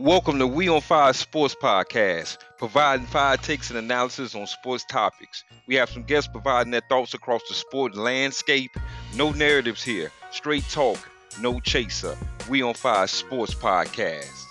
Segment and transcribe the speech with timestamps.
[0.00, 5.44] Welcome to We on Fire Sports Podcast, providing fire takes and analysis on sports topics.
[5.66, 8.70] We have some guests providing their thoughts across the sport landscape.
[9.14, 10.98] No narratives here, straight talk,
[11.38, 12.16] no chaser.
[12.48, 14.46] We on Fire Sports Podcast.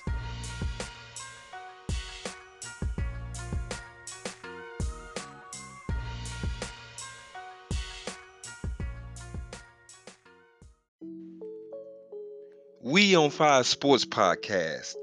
[12.84, 14.99] We on Fire Sports Podcast.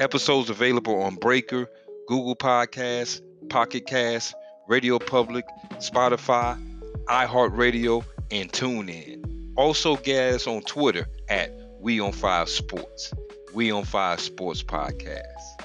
[0.00, 1.68] Episodes available on Breaker,
[2.08, 4.34] Google Podcasts, Pocket Cast,
[4.66, 6.58] Radio Public, Spotify,
[7.04, 9.52] iHeartRadio, and TuneIn.
[9.56, 13.12] Also, get us on Twitter at We on Fire Sports.
[13.52, 15.59] We on Fire Sports Podcast.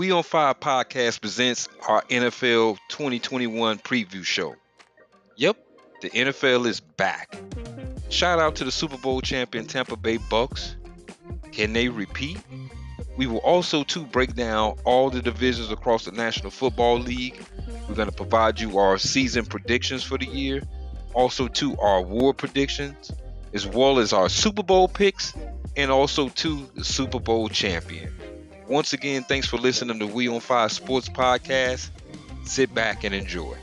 [0.00, 4.56] We on Fire podcast presents our NFL 2021 preview show.
[5.36, 5.58] Yep,
[6.00, 7.38] the NFL is back.
[8.08, 10.74] Shout out to the Super Bowl champion Tampa Bay Bucks.
[11.52, 12.38] Can they repeat?
[13.18, 17.38] We will also too break down all the divisions across the National Football League.
[17.86, 20.62] We're going to provide you our season predictions for the year,
[21.12, 23.12] also too our award predictions,
[23.52, 25.34] as well as our Super Bowl picks,
[25.76, 28.10] and also to the Super Bowl champion.
[28.70, 31.90] Once again, thanks for listening to We on Fire Sports Podcast.
[32.44, 33.56] Sit back and enjoy.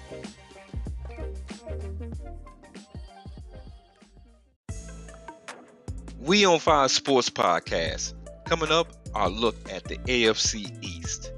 [6.20, 8.16] We on Fire Sports Podcast.
[8.44, 11.32] Coming up, our look at the AFC East.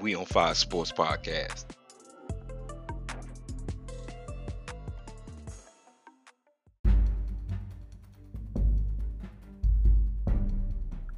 [0.00, 1.66] We on Fire Sports Podcast.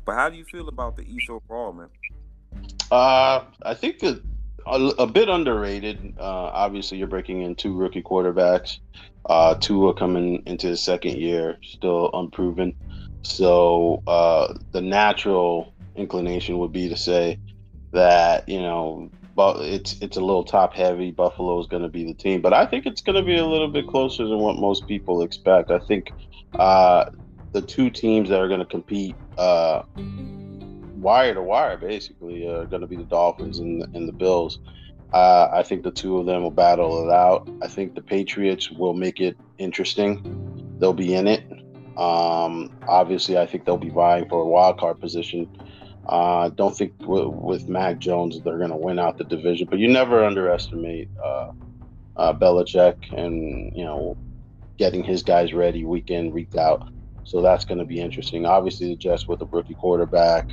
[0.07, 1.89] But how do you feel about the East overall, man?
[2.91, 4.23] Uh, I think that
[4.67, 6.15] a, a bit underrated.
[6.19, 8.79] Uh, obviously, you're breaking in two rookie quarterbacks.
[9.29, 12.75] Uh, two are coming into his second year, still unproven.
[13.23, 17.41] So uh, the natural inclination would be to say
[17.93, 21.11] that you know, but it's it's a little top heavy.
[21.11, 23.45] Buffalo is going to be the team, but I think it's going to be a
[23.45, 25.73] little bit closer than what most people expect.
[25.73, 26.13] I think
[26.55, 27.07] uh,
[27.57, 29.83] the two teams that are going to compete uh,
[30.99, 34.59] wire to wire, basically, are going to be the Dolphins and, and the Bills.
[35.15, 37.49] Uh, I think the two of them will battle it out.
[37.63, 40.21] I think the Patriots will make it interesting.
[40.79, 41.51] They'll be in it.
[41.97, 45.49] Um, obviously, I think they'll be vying for a wild card position.
[46.07, 49.67] I uh, don't think w- with Mac Jones they're going to win out the division,
[49.71, 51.53] but you never underestimate uh,
[52.17, 54.15] uh, Belichick and you know
[54.77, 56.87] getting his guys ready week in week out.
[57.27, 58.47] So that's going to be interesting.
[58.47, 60.49] Obviously, the Jets with a rookie quarterback,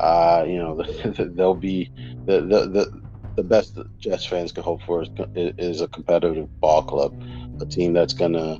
[0.00, 0.82] uh, you know,
[1.18, 1.90] they'll be
[2.26, 3.02] the, the the
[3.36, 5.08] the best Jets fans can hope for is,
[5.56, 7.14] is a competitive ball club,
[7.60, 8.58] a team that's going to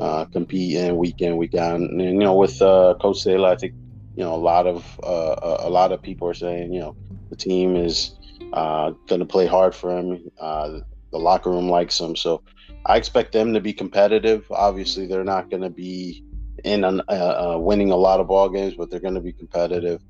[0.00, 1.78] uh, compete in week in week out.
[1.78, 3.74] And, you know, with uh, Coach Saleh, I think
[4.16, 6.96] you know a lot of uh, a lot of people are saying you know
[7.30, 8.14] the team is
[8.52, 10.28] uh, going to play hard for him.
[10.40, 10.80] Uh,
[11.12, 12.42] the locker room likes him, so
[12.84, 14.44] I expect them to be competitive.
[14.50, 16.24] Obviously, they're not going to be
[16.66, 20.02] in uh, uh, winning a lot of ball games, but they're going to be competitive.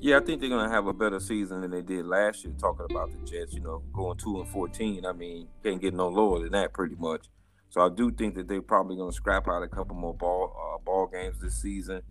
[0.00, 2.54] Yeah, I think they're going to have a better season than they did last year.
[2.56, 5.04] Talking about the Jets, you know, going two and fourteen.
[5.04, 7.26] I mean, can't get no lower than that, pretty much.
[7.70, 10.54] So I do think that they're probably going to scrap out a couple more ball
[10.54, 12.02] uh, ball games this season.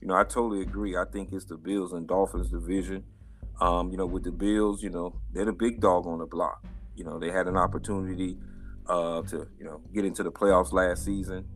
[0.00, 0.96] You know, I totally agree.
[0.96, 3.04] I think it's the Bills and Dolphins division.
[3.60, 6.64] Um, you know, with the Bills, you know, they're the big dog on the block.
[6.96, 8.36] You know, they had an opportunity
[8.86, 11.46] uh, to, you know, get into the playoffs last season.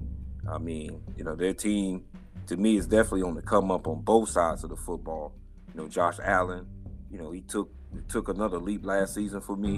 [0.48, 2.04] I mean, you know, their team
[2.46, 5.32] to me is definitely on the come up on both sides of the football.
[5.72, 6.66] You know, Josh Allen,
[7.10, 7.70] you know, he took
[8.08, 9.74] took another leap last season for me.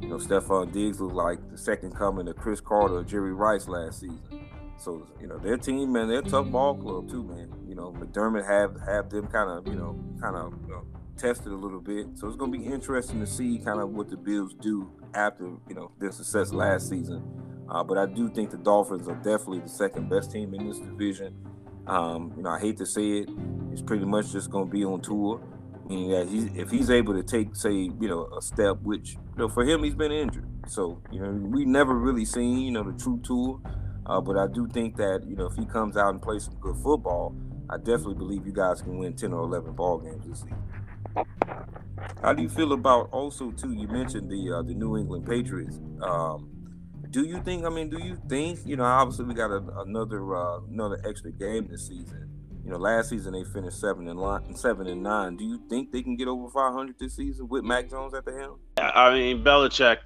[0.00, 3.68] You know, Stefon Diggs looked like the second coming of Cris Carter or Jerry Rice
[3.68, 4.20] last season.
[4.78, 7.52] So, you know, their team, man, they're tough ball club too, man.
[7.68, 10.84] You know, McDermott have have them kind of, you know, kind of you know,
[11.16, 12.06] tested a little bit.
[12.14, 15.74] So it's gonna be interesting to see kind of what the Bills do after, you
[15.74, 17.22] know, their success last season
[17.72, 20.78] uh, but I do think the Dolphins are definitely the second best team in this
[20.78, 21.34] division.
[21.86, 23.30] Um, you know, I hate to say it,
[23.72, 25.40] it's pretty much just going to be on Tua.
[25.88, 29.38] Meaning that he's, if he's able to take, say, you know, a step, which you
[29.38, 32.84] know, for him he's been injured, so you know we never really seen, you know,
[32.84, 33.58] the true Tua.
[34.04, 36.54] Uh, but I do think that you know if he comes out and plays some
[36.60, 37.34] good football,
[37.70, 40.62] I definitely believe you guys can win ten or eleven ball games this season.
[42.22, 43.72] How do you feel about also too?
[43.72, 45.80] You mentioned the uh, the New England Patriots.
[46.02, 46.51] Um,
[47.12, 47.64] do you think?
[47.64, 48.60] I mean, do you think?
[48.64, 52.28] You know, obviously we got a, another uh, another extra game this season.
[52.64, 55.36] You know, last season they finished seven and line, seven and nine.
[55.36, 58.32] Do you think they can get over 500 this season with Mac Jones at the
[58.32, 58.60] helm?
[58.78, 59.98] I mean, Belichick,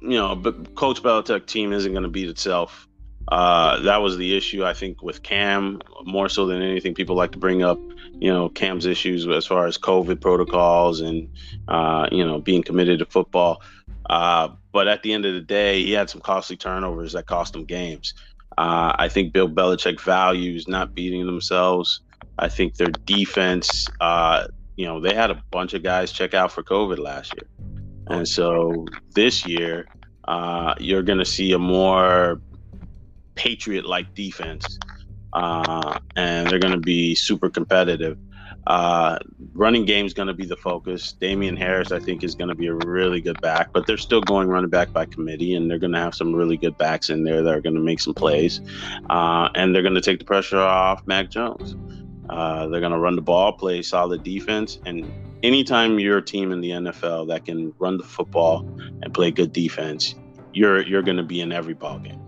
[0.00, 0.36] you know,
[0.76, 2.88] Coach Belichick team isn't going to beat itself.
[3.28, 6.94] Uh, that was the issue, I think, with Cam more so than anything.
[6.94, 7.78] People like to bring up,
[8.12, 11.28] you know, Cam's issues as far as COVID protocols and,
[11.68, 13.62] uh, you know, being committed to football.
[14.08, 17.54] Uh, but at the end of the day, he had some costly turnovers that cost
[17.54, 18.12] him games.
[18.58, 22.00] Uh, I think Bill Belichick values not beating themselves.
[22.40, 26.50] I think their defense, uh, you know, they had a bunch of guys check out
[26.50, 27.48] for COVID last year.
[28.08, 28.84] And so
[29.14, 29.86] this year,
[30.26, 32.40] uh, you're going to see a more
[33.36, 34.80] Patriot like defense.
[35.32, 38.18] Uh, and they're going to be super competitive.
[38.66, 39.18] Uh,
[39.52, 41.12] running game is going to be the focus.
[41.12, 44.22] Damien Harris, I think, is going to be a really good back, but they're still
[44.22, 47.24] going running back by committee, and they're going to have some really good backs in
[47.24, 48.60] there that are going to make some plays,
[49.10, 51.76] uh, and they're going to take the pressure off Mac Jones.
[52.30, 55.04] Uh, they're going to run the ball, play solid defense, and
[55.42, 58.66] anytime you're a team in the NFL that can run the football
[59.02, 60.14] and play good defense,
[60.54, 62.20] you're you're going to be in every ball game.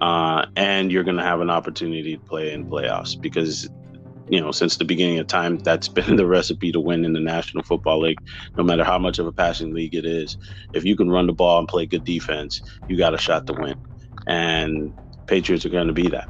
[0.00, 3.68] Uh, and you're going to have an opportunity to play in playoffs because
[4.28, 7.20] you know since the beginning of time that's been the recipe to win in the
[7.20, 8.18] national football league
[8.56, 10.36] no matter how much of a passing league it is.
[10.72, 13.52] If you can run the ball and play good defense you got a shot to
[13.52, 13.76] win.
[14.26, 14.92] And
[15.26, 16.28] patriots are going to be that.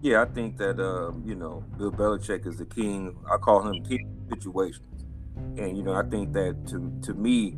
[0.00, 3.16] Yeah i think that uh, you know bill belichick is the king.
[3.30, 5.04] I call him king situations.
[5.36, 7.56] And you know i think that to to me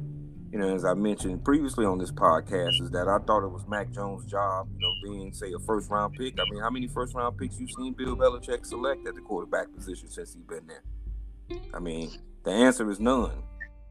[0.55, 3.67] you know, as I mentioned previously on this podcast, is that I thought it was
[3.67, 6.39] Mac Jones' job, you know, being say a first round pick.
[6.39, 9.75] I mean, how many first round picks you've seen Bill Belichick select at the quarterback
[9.75, 11.59] position since he's been there?
[11.75, 12.09] I mean,
[12.45, 13.33] the answer is none.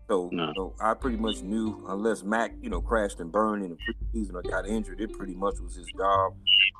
[0.08, 0.54] So, no.
[0.54, 3.78] know, I pretty much knew unless Mac, you know, crashed and burned in the
[4.18, 6.34] preseason or got injured, it pretty much was his job.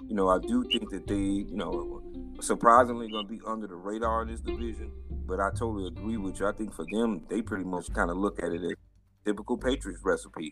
[0.08, 2.02] You know, I do think that they, you know,
[2.40, 4.94] surprisingly going to be under the radar in this division.
[5.26, 6.48] But I totally agree with you.
[6.48, 8.76] I think for them, they pretty much kind of look at it as
[9.26, 10.52] typical Patriots recipe.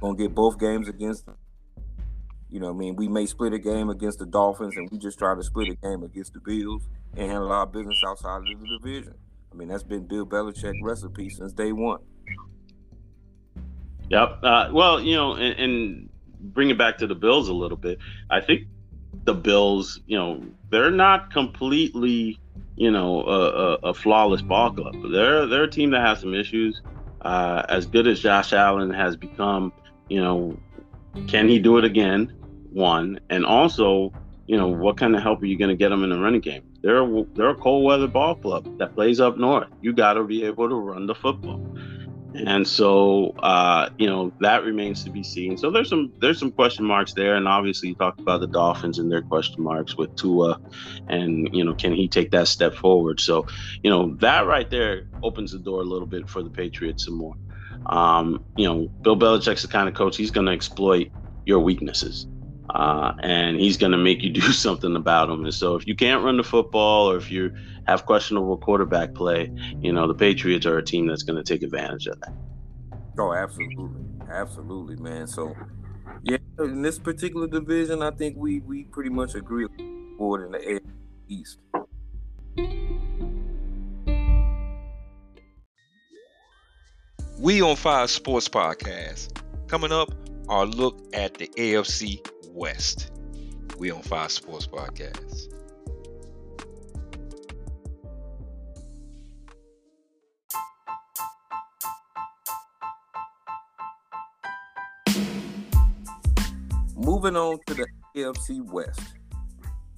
[0.00, 1.36] Gonna get both games against them.
[2.48, 5.18] You know, I mean, we may split a game against the Dolphins, and we just
[5.18, 6.82] try to split a game against the Bills
[7.16, 9.14] and handle our business outside of the division.
[9.52, 12.00] I mean, that's been Bill Belichick recipe since day one.
[14.08, 14.38] Yep.
[14.42, 17.98] Uh, well, you know, and, and bring it back to the Bills a little bit.
[18.30, 18.66] I think
[19.24, 22.38] the Bills, you know, they're not completely,
[22.76, 24.96] you know, a, a, a flawless ball club.
[25.12, 26.80] They're they're a team that has some issues
[27.22, 29.72] uh, as good as Josh Allen has become,
[30.08, 30.58] you know,
[31.26, 32.32] can he do it again?
[32.72, 34.12] One, and also,
[34.46, 36.40] you know, what kind of help are you going to get him in the running
[36.40, 36.62] game?
[36.82, 39.68] They're they're a cold weather ball club that plays up north.
[39.80, 41.60] You got to be able to run the football.
[42.34, 45.56] And so, uh, you know, that remains to be seen.
[45.56, 48.98] So there's some there's some question marks there, and obviously you talked about the Dolphins
[48.98, 50.58] and their question marks with Tua,
[51.08, 53.20] and you know, can he take that step forward?
[53.20, 53.46] So,
[53.82, 57.16] you know, that right there opens the door a little bit for the Patriots some
[57.16, 57.34] more.
[57.86, 61.08] Um, you know, Bill Belichick's the kind of coach he's going to exploit
[61.44, 62.26] your weaknesses
[62.74, 65.44] uh, and he's going to make you do something about him.
[65.44, 67.54] And so, if you can't run the football, or if you
[67.86, 69.50] have questionable quarterback play,
[69.80, 72.32] you know the Patriots are a team that's going to take advantage of that.
[73.18, 75.26] Oh, absolutely, absolutely, man.
[75.26, 75.54] So,
[76.22, 79.66] yeah, in this particular division, I think we we pretty much agree
[80.18, 80.82] board in the AFC
[81.28, 81.58] East.
[87.38, 89.34] We on Fire Sports Podcast.
[89.66, 90.12] Coming up,
[90.50, 93.10] our look at the AFC West.
[93.78, 95.46] We on Fire Sports Podcast.
[106.96, 109.00] Moving on to the AFC West,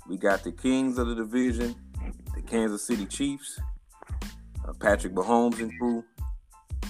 [0.08, 1.74] we got the Kings of the division,
[2.34, 3.60] the Kansas City Chiefs,
[4.66, 6.04] uh, Patrick Mahomes and crew.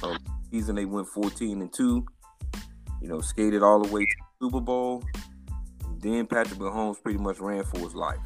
[0.03, 0.19] Uh,
[0.51, 2.05] season they went 14 and two.
[3.01, 5.03] You know, skated all the way to the Super Bowl.
[6.03, 8.19] Then Patrick Mahomes pretty much ran for his life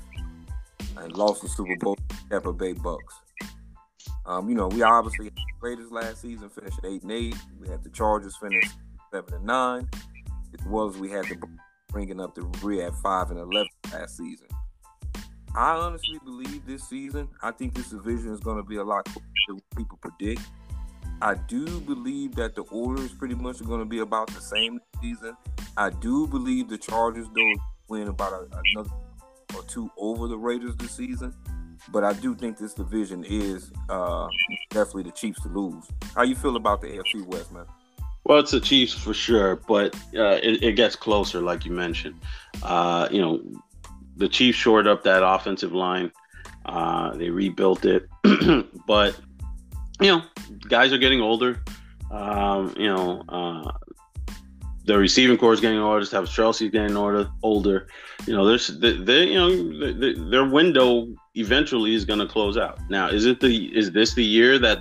[0.97, 3.15] and lost the Super Bowl to the Tampa Bay Bucks.
[4.25, 5.31] Um, you know, we obviously
[5.61, 7.37] Raiders last season finished eight and eight.
[7.61, 8.65] We had the Chargers finish
[9.13, 9.89] seven and nine,
[10.59, 11.37] as well as we had the
[11.89, 14.49] bringing up the rear at five and eleven last season.
[15.55, 19.05] I honestly believe this season, I think this division is going to be a lot
[19.05, 20.43] closer than people predict.
[21.23, 24.79] I do believe that the Oilers pretty much are going to be about the same
[25.01, 25.37] season.
[25.77, 27.55] I do believe the Chargers though
[27.89, 28.91] win about a, another
[29.55, 31.35] or two over the Raiders this season.
[31.91, 34.29] But I do think this division is uh,
[34.71, 35.85] definitely the Chiefs to lose.
[36.15, 37.67] How you feel about the AFC West, man?
[38.25, 42.17] Well, it's the Chiefs for sure, but uh, it, it, gets closer, like you mentioned.
[42.63, 43.41] Uh, you know,
[44.17, 46.11] the Chiefs shored up that offensive line
[46.65, 48.09] Uh, they rebuilt it,
[48.87, 49.17] but
[50.01, 50.23] you know,
[50.69, 51.63] guys are getting older.
[52.11, 53.73] Um, you know, uh,
[54.85, 56.05] the receiving core is getting older.
[56.05, 57.29] Travis Kelce's getting older.
[57.43, 57.89] Older,
[58.27, 62.79] you know, there's they, they you know their window eventually is going to close out.
[62.89, 64.79] Now, is it the is this the year that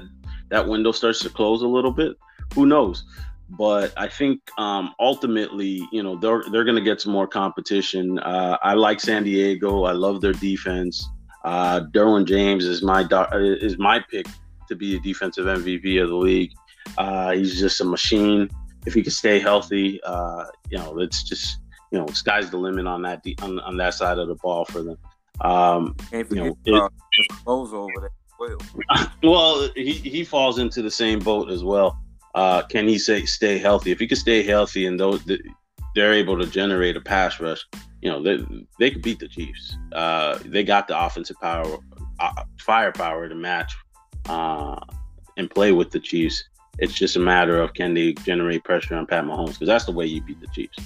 [0.50, 2.18] that window starts to close a little bit?
[2.54, 3.04] Who knows?
[3.50, 8.20] But I think um, ultimately, you know, they're they're going to get some more competition.
[8.20, 9.86] Uh, I like San Diego.
[9.86, 11.08] I love their defense.
[11.44, 14.28] Uh, Derwin James is my is my pick
[14.68, 16.52] to be a defensive MVP of the league.
[16.98, 18.50] Uh, he's just a machine.
[18.86, 21.60] If he can stay healthy, uh, you know, it's just
[21.92, 24.84] you know, sky's the limit on that on, on that side of the ball for
[24.84, 24.98] them.
[25.42, 26.92] Um, Can't you know, it,
[27.58, 28.10] over there.
[28.38, 28.58] Well.
[29.24, 31.98] well, he, he falls into the same boat as well.
[32.34, 33.92] Uh, can he say stay healthy?
[33.92, 35.24] If he can stay healthy and those
[35.96, 37.66] they're able to generate a pass rush,
[38.02, 38.46] you know they
[38.78, 39.78] they could beat the Chiefs.
[39.94, 41.78] Uh, they got the offensive power,
[42.20, 43.74] uh, firepower to match
[44.28, 44.80] uh,
[45.38, 46.46] and play with the Chiefs.
[46.80, 49.92] It's just a matter of can they generate pressure on Pat Mahomes because that's the
[49.92, 50.78] way you beat the Chiefs.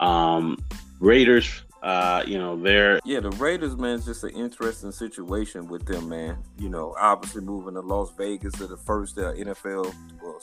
[0.00, 0.58] Um,
[1.00, 5.86] Raiders, uh, you know, they're yeah, the Raiders, man, is just an interesting situation with
[5.86, 6.38] them, man.
[6.58, 10.40] You know, obviously moving to Las Vegas to the first uh, NFL, well,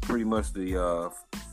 [0.00, 1.10] pretty much the uh,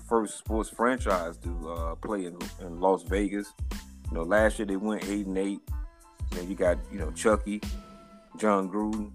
[0.07, 3.53] first sports franchise to uh, play in, in Las Vegas.
[4.09, 5.59] You know, last year they went eight and eight.
[6.35, 7.61] Know, you got you know Chucky,
[8.37, 9.11] Jon Gruden,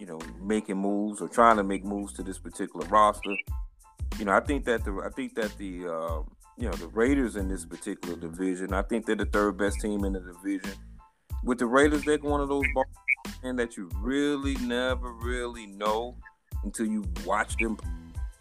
[0.00, 3.36] you know, making moves or trying to make moves to this particular roster.
[4.18, 6.22] You know, I think that the I think that the uh,
[6.56, 10.04] you know the Raiders in this particular division, I think they're the third best team
[10.04, 10.72] in the division.
[11.44, 12.86] With the Raiders, they're one of those balls
[13.42, 16.16] and that you really never really know
[16.64, 17.78] until you watch them.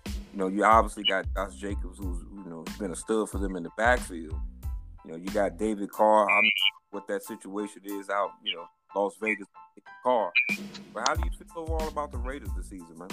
[0.05, 3.57] You know, you obviously got Josh Jacobs, who's you know been a stud for them
[3.57, 4.35] in the backfield.
[5.05, 6.29] You know, you got David Carr.
[6.29, 6.51] I'm
[6.91, 8.31] what that situation is out.
[8.43, 9.47] You know, Las Vegas
[10.03, 10.31] car.
[10.93, 13.09] But how do you feel overall about the Raiders this season, man?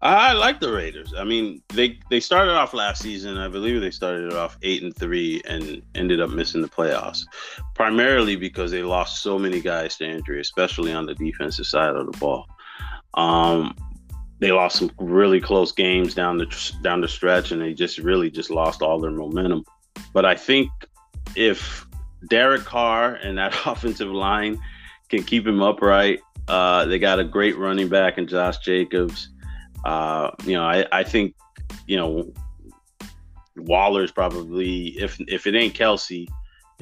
[0.00, 1.12] I like the Raiders.
[1.16, 3.36] I mean, they they started off last season.
[3.36, 7.24] I believe they started off eight and three and ended up missing the playoffs,
[7.74, 12.12] primarily because they lost so many guys to injury, especially on the defensive side of
[12.12, 12.46] the ball.
[13.14, 13.74] Um,
[14.38, 18.30] they lost some really close games down the down the stretch, and they just really
[18.30, 19.64] just lost all their momentum.
[20.12, 20.70] But I think
[21.34, 21.84] if
[22.28, 24.60] Derek Carr and that offensive line
[25.08, 26.20] can keep him upright.
[26.46, 29.30] Uh, they got a great running back in Josh Jacobs.
[29.84, 31.34] Uh, you know, I, I think,
[31.86, 32.32] you know,
[33.56, 36.28] Waller's probably if if it ain't Kelce,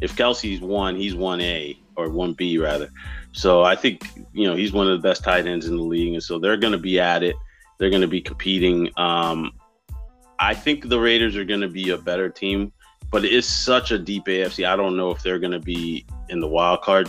[0.01, 2.91] if Kelce's one, he's one A or one B rather.
[3.33, 4.03] So I think
[4.33, 6.57] you know he's one of the best tight ends in the league, and so they're
[6.57, 7.37] going to be at it.
[7.79, 8.91] They're going to be competing.
[8.99, 9.53] Um,
[10.39, 12.73] I think the Raiders are going to be a better team,
[13.11, 14.67] but it is such a deep AFC.
[14.67, 17.09] I don't know if they're going to be in the wild card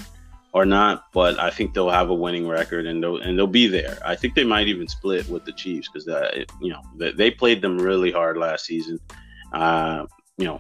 [0.58, 3.68] or not, but I think they'll have a winning record and they'll and they'll be
[3.68, 4.00] there.
[4.04, 7.32] I think they might even split with the Chiefs because uh, you know they, they,
[7.32, 9.00] played them really hard last season.
[9.54, 10.08] Uh,
[10.40, 10.60] you know,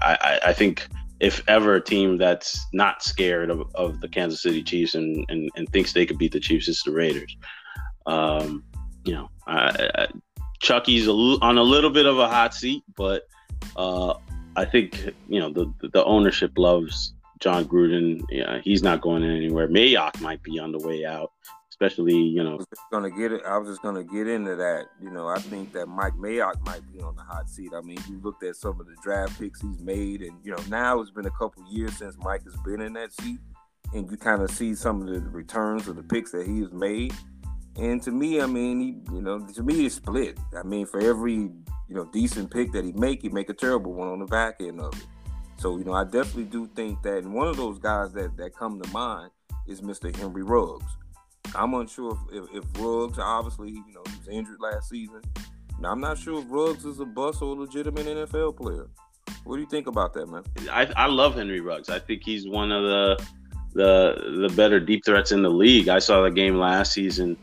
[0.00, 0.88] I, I think
[1.20, 5.50] if ever a team that's not scared of, of the Kansas City Chiefs and, and,
[5.56, 7.36] and thinks they could beat the Chiefs, it's the Raiders.
[8.06, 8.64] Um,
[9.04, 10.06] you know, I, I,
[10.60, 13.24] Chucky's a l- on a little bit of a hot seat, but
[13.76, 14.14] uh,
[14.56, 17.12] I think you know the the ownership loves
[17.44, 19.68] Jon Gruden, yeah, he's not going anywhere.
[19.68, 21.30] Mayock might be on the way out,
[21.68, 22.54] especially you know.
[22.54, 23.42] I was gonna get it.
[23.46, 24.86] I was just gonna get into that.
[25.02, 27.72] You know, I think that Mike Mayock might be on the hot seat.
[27.76, 30.62] I mean, you looked at some of the draft picks he's made, and you know,
[30.70, 33.38] now it's been a couple years since Mike has been in that seat,
[33.92, 36.72] and you kind of see some of the returns of the picks that he has
[36.72, 37.12] made.
[37.76, 40.38] And to me, I mean, he, you know, to me, it's split.
[40.58, 41.52] I mean, for every you
[41.90, 44.80] know decent pick that he make, he make a terrible one on the back end
[44.80, 45.04] of it.
[45.64, 48.54] So, you know, I definitely do think that and one of those guys that, that
[48.54, 49.30] come to mind
[49.66, 50.14] is Mr.
[50.14, 50.84] Henry Ruggs.
[51.54, 55.22] I'm unsure if, if, if Ruggs, obviously, you know, he was injured last season.
[55.80, 58.90] Now, I'm not sure if Ruggs is a bust or a legitimate NFL player.
[59.44, 60.42] What do you think about that, man?
[60.70, 61.88] I, I love Henry Ruggs.
[61.88, 63.26] I think he's one of the
[63.72, 65.88] the the better deep threats in the league.
[65.88, 67.38] I saw the game last season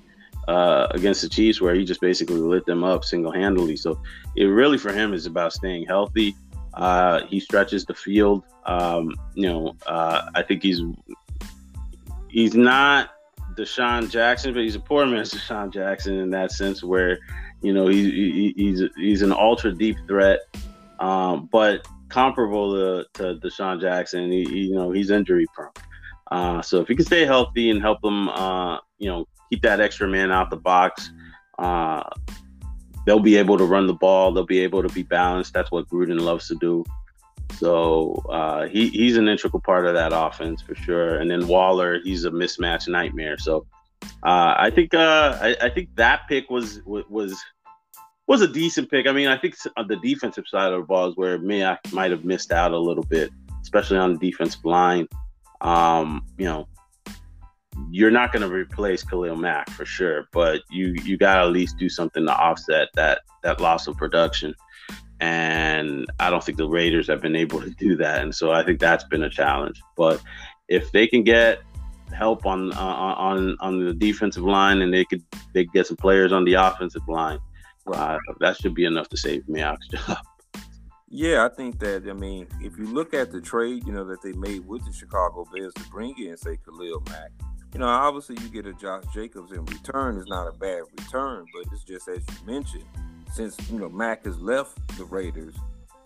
[0.48, 3.78] uh, against the Chiefs where he just basically lit them up single handedly.
[3.78, 4.00] So
[4.36, 6.36] it really for him is about staying healthy.
[6.74, 8.44] Uh, he stretches the field.
[8.66, 10.82] Um, you know, uh, I think he's
[12.30, 13.12] he's not
[13.58, 17.20] DeSean Jackson, but he's a poor man's DeSean Jackson in that sense, where
[17.62, 20.40] you know he, he he's he's an ultra deep threat,
[21.00, 24.32] um, but comparable to, to DeSean Jackson.
[24.32, 25.72] He, you know, he's injury prone.
[26.32, 29.82] Uh, so if he can stay healthy and help them, uh, you know, keep that
[29.82, 31.12] extra man out the box,
[31.60, 32.04] uh,
[33.06, 34.32] they'll be able to run the ball.
[34.32, 35.54] They'll be able to be balanced.
[35.54, 36.84] That's what Gruden loves to do.
[37.58, 41.18] So uh, he he's an integral part of that offense for sure.
[41.18, 43.38] And then Waller, he's a mismatch nightmare.
[43.38, 43.66] So
[44.24, 47.44] uh, I think uh, I, I, think that pick was was
[48.28, 49.08] was a decent pick.
[49.08, 52.12] I mean, I think the defensive side of the ball is where me I might
[52.12, 53.32] have missed out a little bit,
[53.62, 55.08] especially on the defensive line.
[55.60, 56.68] Um, you know,
[57.92, 61.52] you're not going to replace Khalil Mack for sure, but you you got to at
[61.52, 64.56] least do something to offset that that loss of production
[65.22, 68.66] and I don't think the Raiders have been able to do that, and so I
[68.66, 69.82] think that's been a challenge.
[69.96, 70.20] But
[70.68, 71.62] if they can get
[72.12, 75.98] help on uh, on on the defensive line, and they could they could get some
[75.98, 77.38] players on the offensive line,
[77.94, 80.18] uh, that should be enough to save Mayock's job.
[81.08, 82.10] Yeah, I think that.
[82.10, 84.92] I mean, if you look at the trade, you know that they made with the
[84.92, 87.30] Chicago Bears to bring in, say, Khalil Mack.
[87.74, 90.18] You know, obviously you get a Josh Jacobs in return.
[90.18, 92.86] is not a bad return, but it's just as you mentioned
[93.32, 95.56] since you know Mack has left the Raiders,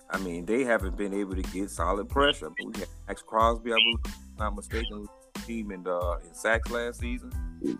[0.09, 2.47] I mean they haven't been able to get solid pressure.
[2.47, 5.07] I mean, we had Maxx Crosby, I believe, not mistaken,
[5.45, 7.31] team in uh, in sacks last season.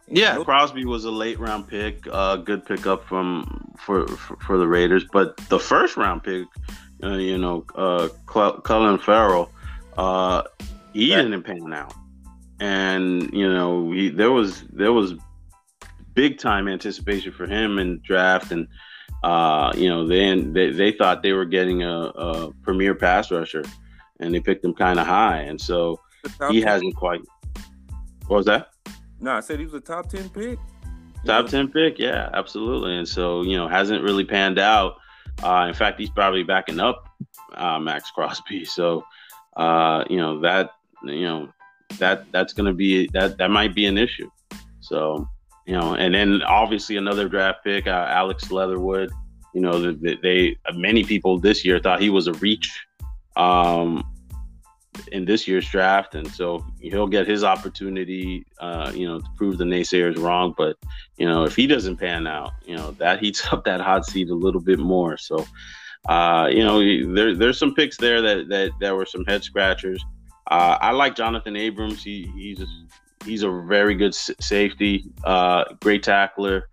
[0.08, 4.68] yeah, Crosby was a late round pick, uh, good pickup from for, for, for the
[4.68, 5.06] Raiders.
[5.12, 6.48] But the first round pick,
[7.04, 9.52] uh, you know, uh, Clelin Ferrell,
[9.98, 10.44] uh,
[10.94, 11.22] he yeah.
[11.22, 11.94] didn't pan out,
[12.60, 15.14] and you know, he, there was there was
[16.14, 18.68] big time anticipation for him in draft and
[19.26, 23.64] uh, you know, then they, they thought they were getting a, a premier pass rusher,
[24.20, 26.00] and they picked him kind of high, and so
[26.52, 26.68] he 10.
[26.68, 27.22] hasn't quite.
[28.28, 28.70] What was that?
[29.20, 30.60] No, I said he was a top ten pick.
[31.26, 34.98] Top ten pick, yeah, absolutely, and so you know hasn't really panned out.
[35.44, 37.10] Uh, in fact, he's probably backing up
[37.56, 38.64] uh, Maxx Crosby.
[38.66, 39.04] So,
[39.58, 40.70] uh, you know that
[41.04, 41.50] you know
[42.00, 44.30] that that's going to be that that might be an issue.
[44.82, 45.28] So,
[45.66, 49.10] you know, and then obviously another draft pick, uh, Alex Leatherwood.
[49.54, 52.70] You know, they, they, many people this year thought he was a reach
[53.38, 54.04] um,
[55.12, 58.46] in this year's draft, and so he'll get his opportunity.
[58.60, 60.54] Uh, you know, to prove the naysayers wrong.
[60.58, 60.76] But
[61.18, 64.30] you know, if he doesn't pan out, you know that heats up that hot seat
[64.30, 65.18] a little bit more.
[65.18, 65.46] So,
[66.08, 66.80] uh, you know,
[67.14, 70.04] there, there's some picks there that that that were some head scratchers.
[70.48, 72.04] Uh, I like Jonathan Abrams.
[72.04, 72.64] He he's
[73.26, 76.70] he's a very good safety, uh, great tackler.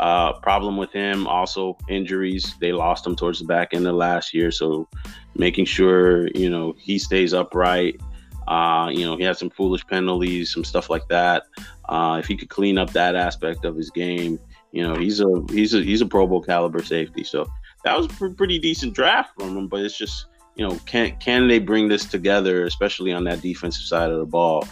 [0.00, 2.54] Uh, problem with him also injuries.
[2.60, 4.88] They lost him towards the back end of last year, so
[5.34, 8.00] making sure you know he stays upright.
[8.48, 11.44] Uh, you know he had some foolish penalties, some stuff like that.
[11.88, 14.38] Uh, if he could clean up that aspect of his game,
[14.72, 17.24] you know he's a he's a he's a Pro Bowl caliber safety.
[17.24, 17.46] So
[17.84, 20.26] that was a pretty decent draft from him, but it's just
[20.56, 24.26] you know can can they bring this together, especially on that defensive side of the
[24.26, 24.66] ball?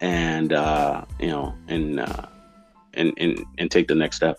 [0.00, 2.26] and uh, you know, and uh,
[2.94, 4.36] and and and take the next step.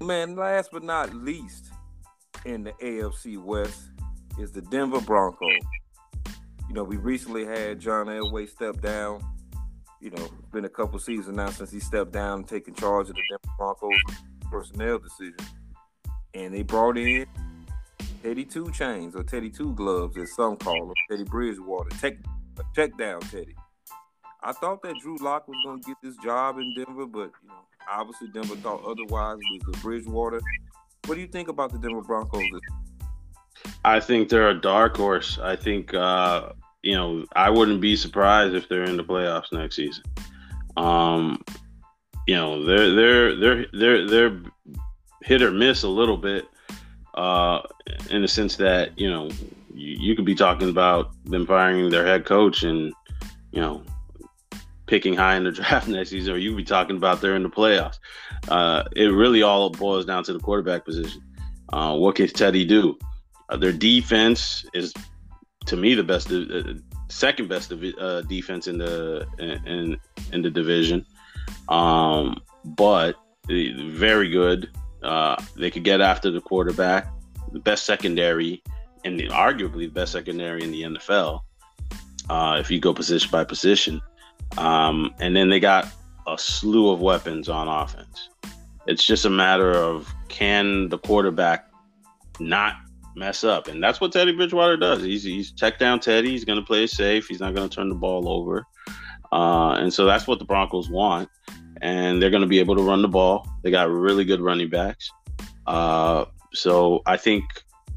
[0.00, 1.70] Man, last but not least,
[2.44, 3.90] in the AFC West
[4.38, 5.52] is the Denver Broncos.
[6.68, 9.24] You know, we recently had John Elway step down.
[10.00, 13.22] You know, been a couple seasons now since he stepped down, taking charge of the
[13.30, 14.00] Denver Broncos
[14.50, 15.36] personnel decision,
[16.34, 17.26] and they brought in
[18.22, 21.90] Teddy Two Chains or Teddy Two Gloves, as some call him, Teddy Bridgewater.
[22.00, 22.16] Check,
[22.74, 23.54] check down, Teddy.
[24.42, 27.48] I thought that Drew Lock was going to get this job in Denver, but you
[27.48, 30.40] know, obviously Denver thought otherwise with the Bridgewater.
[31.06, 32.42] What do you think about the Denver Broncos?
[33.84, 35.38] I think they're a dark horse.
[35.38, 36.50] I think uh,
[36.82, 40.04] you know I wouldn't be surprised if they're in the playoffs next season.
[40.76, 41.42] Um,
[42.26, 44.42] you know they're they're they're they're they're
[45.22, 46.48] hit or miss a little bit
[47.16, 47.62] uh,
[48.10, 49.28] in the sense that you know
[49.74, 52.92] you, you could be talking about them firing their head coach and
[53.52, 53.82] you know
[54.86, 57.42] picking high in the draft next season, or you could be talking about they're in
[57.42, 57.98] the playoffs.
[58.48, 61.22] Uh, it really all boils down to the quarterback position.
[61.72, 62.96] Uh, what can Teddy do?
[63.48, 64.92] Uh, their defense is,
[65.66, 66.74] to me, the best, uh,
[67.08, 69.98] second best uh, defense in the in
[70.32, 71.04] in the division.
[71.68, 73.16] Um, but
[73.48, 74.70] very good.
[75.02, 77.08] Uh, they could get after the quarterback.
[77.52, 78.62] The best secondary,
[79.04, 81.40] and arguably the best secondary in the NFL.
[82.28, 84.00] Uh, if you go position by position.
[84.58, 85.88] Um, and then they got
[86.26, 88.30] a slew of weapons on offense.
[88.86, 91.70] It's just a matter of can the quarterback
[92.38, 92.74] not
[93.16, 95.02] mess up, and that's what Teddy Bridgewater does.
[95.02, 96.30] He's he's check down Teddy.
[96.30, 97.26] He's going to play safe.
[97.26, 98.64] He's not going to turn the ball over,
[99.32, 101.28] uh, and so that's what the Broncos want.
[101.82, 103.46] And they're going to be able to run the ball.
[103.62, 105.10] They got really good running backs.
[105.66, 107.44] Uh, so I think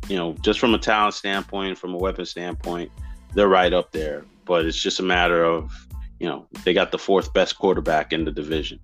[0.07, 2.91] you know, just from a talent standpoint, from a weapon standpoint,
[3.35, 4.25] they're right up there.
[4.45, 5.71] But it's just a matter of
[6.19, 8.77] you know they got the fourth best quarterback in the division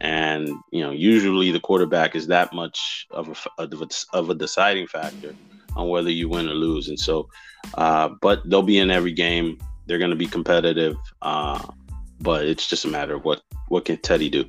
[0.00, 4.34] and you know usually the quarterback is that much of a, of a, of a
[4.34, 5.34] deciding factor
[5.76, 6.88] on whether you win or lose.
[6.88, 7.28] And so,
[7.74, 9.58] uh, but they'll be in every game.
[9.86, 11.66] They're going to be competitive, uh,
[12.24, 14.44] but it's just a matter of what what can Teddy do.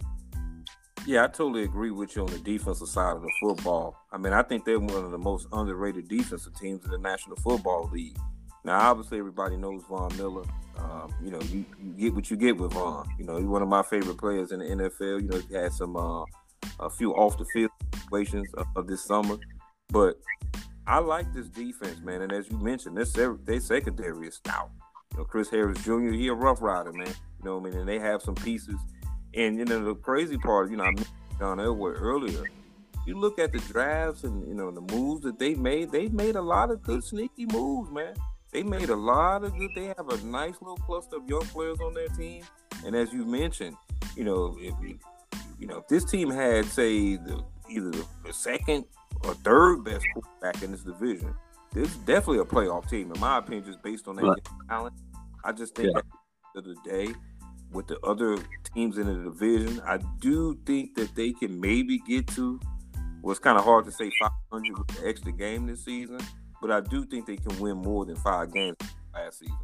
[1.05, 3.95] Yeah, I totally agree with you on the defensive side of the football.
[4.11, 7.35] I mean, I think they're one of the most underrated defensive teams in the National
[7.35, 8.17] Football League.
[8.63, 10.43] Now, obviously, everybody knows Von Miller.
[10.77, 13.07] Um, you know, you, you, get what you get with Von.
[13.19, 15.21] You know, he's one of my favorite players in the NFL.
[15.21, 16.23] You know, he had some uh,
[16.79, 19.37] a few off the field situations of, of, this summer,
[19.89, 20.19] but
[20.87, 22.23] I like this defense, man.
[22.23, 24.71] And as you mentioned, this their secondary is stout.
[25.11, 26.11] You know, Chris Harris Jr.
[26.11, 27.13] He a rough rider, man.
[27.45, 28.79] You know, what I mean, and they have some pieces
[29.35, 32.45] and you know the crazy part, you know, I mentioned John Elway earlier.
[33.05, 35.91] You look at the drafts and you know the moves that they made.
[35.91, 38.15] They made a lot of good sneaky moves, man.
[38.51, 39.69] They made a lot of good.
[39.75, 42.43] They have a nice little cluster of young players on their team.
[42.85, 43.75] And as you mentioned,
[44.15, 44.97] you know, if you,
[45.59, 48.85] you know, if this team had say the either the second
[49.23, 51.35] or third best quarterback in this division,
[51.73, 54.47] this is definitely a playoff team, in my opinion, just based on their right.
[54.69, 54.95] talent.
[55.43, 55.99] I just think yeah.
[55.99, 57.13] at the end of the day,
[57.75, 58.37] with the other
[58.73, 59.81] teams in the division.
[59.85, 62.59] I do think that they can maybe get to.
[63.21, 66.19] Well, it's kind of hard to say 500 with the extra game this season,
[66.61, 68.77] but I do think they can win more than five games
[69.13, 69.57] last season.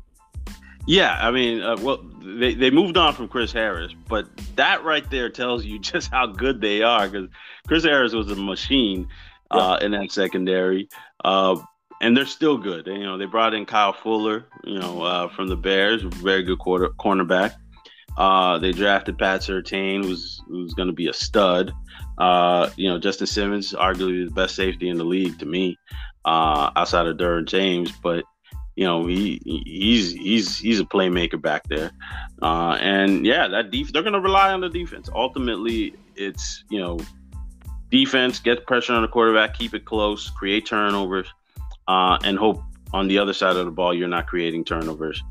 [0.88, 5.08] Yeah, I mean, uh, well, they, they moved on from Chris Harris, but that right
[5.12, 7.30] there tells you just how good they are because
[7.67, 9.08] Chris Harris was a machine
[9.52, 10.89] uh, in that secondary.
[11.24, 11.62] Uh,
[12.02, 12.88] and they're still good.
[12.88, 16.58] you know, they brought in Kyle Fuller, you know, uh, from the Bears, very good
[16.58, 17.54] quarter cornerback.
[18.17, 21.74] Uh, they drafted Pat Surtain, who's who's going to be a stud.
[22.17, 25.78] Uh, you know, Justin Simmons, arguably the best safety in the league to me,
[26.26, 27.91] uh, outside of Derwin James.
[27.91, 28.26] But
[28.76, 31.91] you know, he he's he's he's a playmaker back there.
[32.41, 35.10] Uh, and yeah, that def- they're going to rely on the defense.
[35.13, 37.00] Ultimately, it's you know,
[37.89, 41.28] defense get pressure on the quarterback, keep it close, create turnovers,
[41.88, 42.62] uh, and hope
[42.93, 45.24] on the other side of the ball you're not creating turnovers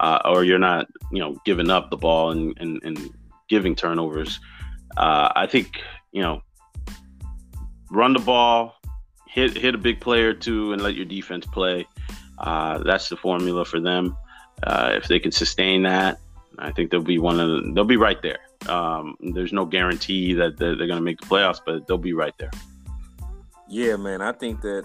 [0.00, 3.10] uh, or you're not, you know, giving up the ball and, and, and
[3.48, 4.40] giving turnovers.
[4.96, 5.80] Uh, I think,
[6.12, 6.42] you know,
[7.90, 8.74] run the ball,
[9.28, 11.86] hit hit a big player too, and let your defense play.
[12.38, 14.16] Uh, that's the formula for them.
[14.62, 16.18] Uh, if they can sustain that,
[16.58, 18.38] I think they'll be one of the, they'll be right there.
[18.68, 22.12] Um, there's no guarantee that they're, they're going to make the playoffs, but they'll be
[22.14, 22.50] right there.
[23.68, 24.22] Yeah, man.
[24.22, 24.84] I think that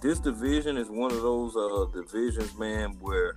[0.00, 3.36] this division is one of those uh, divisions, man, where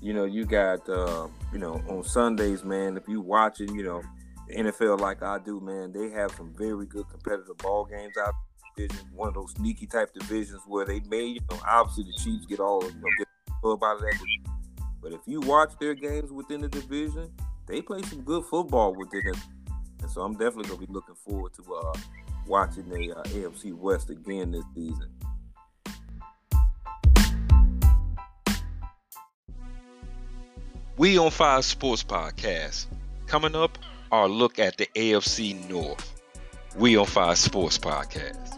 [0.00, 3.82] you know, you got uh, you know, on Sundays, man, if you watch it, you
[3.82, 4.02] know,
[4.48, 8.34] the NFL like I do, man, they have some very good competitive ball games out
[8.76, 12.46] division, one of those sneaky type divisions where they may, you know, obviously the Chiefs
[12.46, 13.26] get all, you know, get
[13.64, 14.18] out of that.
[15.02, 17.30] But if you watch their games within the division,
[17.66, 19.36] they play some good football within it.
[20.02, 21.98] And so I'm definitely gonna be looking forward to uh,
[22.46, 25.08] watching the uh, AFC West again this season.
[30.98, 32.86] We on Fire Sports Podcast.
[33.26, 33.76] Coming up,
[34.10, 36.10] our look at the AFC North.
[36.74, 38.54] We on Fire Sports Podcast.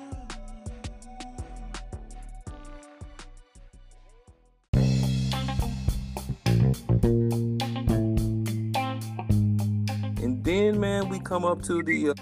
[10.22, 12.14] And then, man, we come up to the uh,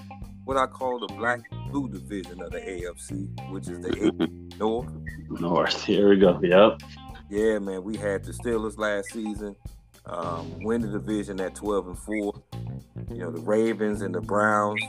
[0.45, 4.91] what I call the black blue division of the AFC, which is the AFC North.
[5.29, 5.85] North.
[5.85, 6.41] Here we go.
[6.43, 6.81] Yep.
[7.29, 7.85] Yeah, man.
[7.85, 9.55] We had the Steelers last season
[10.07, 12.43] um, win the division at 12 and 4.
[13.11, 14.81] You know, the Ravens and the Browns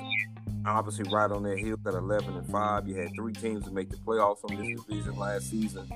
[0.65, 2.88] obviously right on their heels at 11 and 5.
[2.88, 5.89] You had three teams to make the playoffs from this division last season.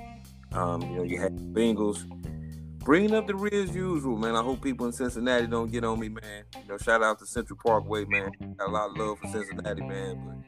[0.54, 2.08] Um, you know, you had the Bengals
[2.80, 4.36] bringing up the rear as usual, man.
[4.36, 6.44] I hope people in Cincinnati don't get on me, man.
[6.56, 8.32] You know, shout out to Central Parkway, man.
[8.58, 10.44] Got a lot of love for Cincinnati, man.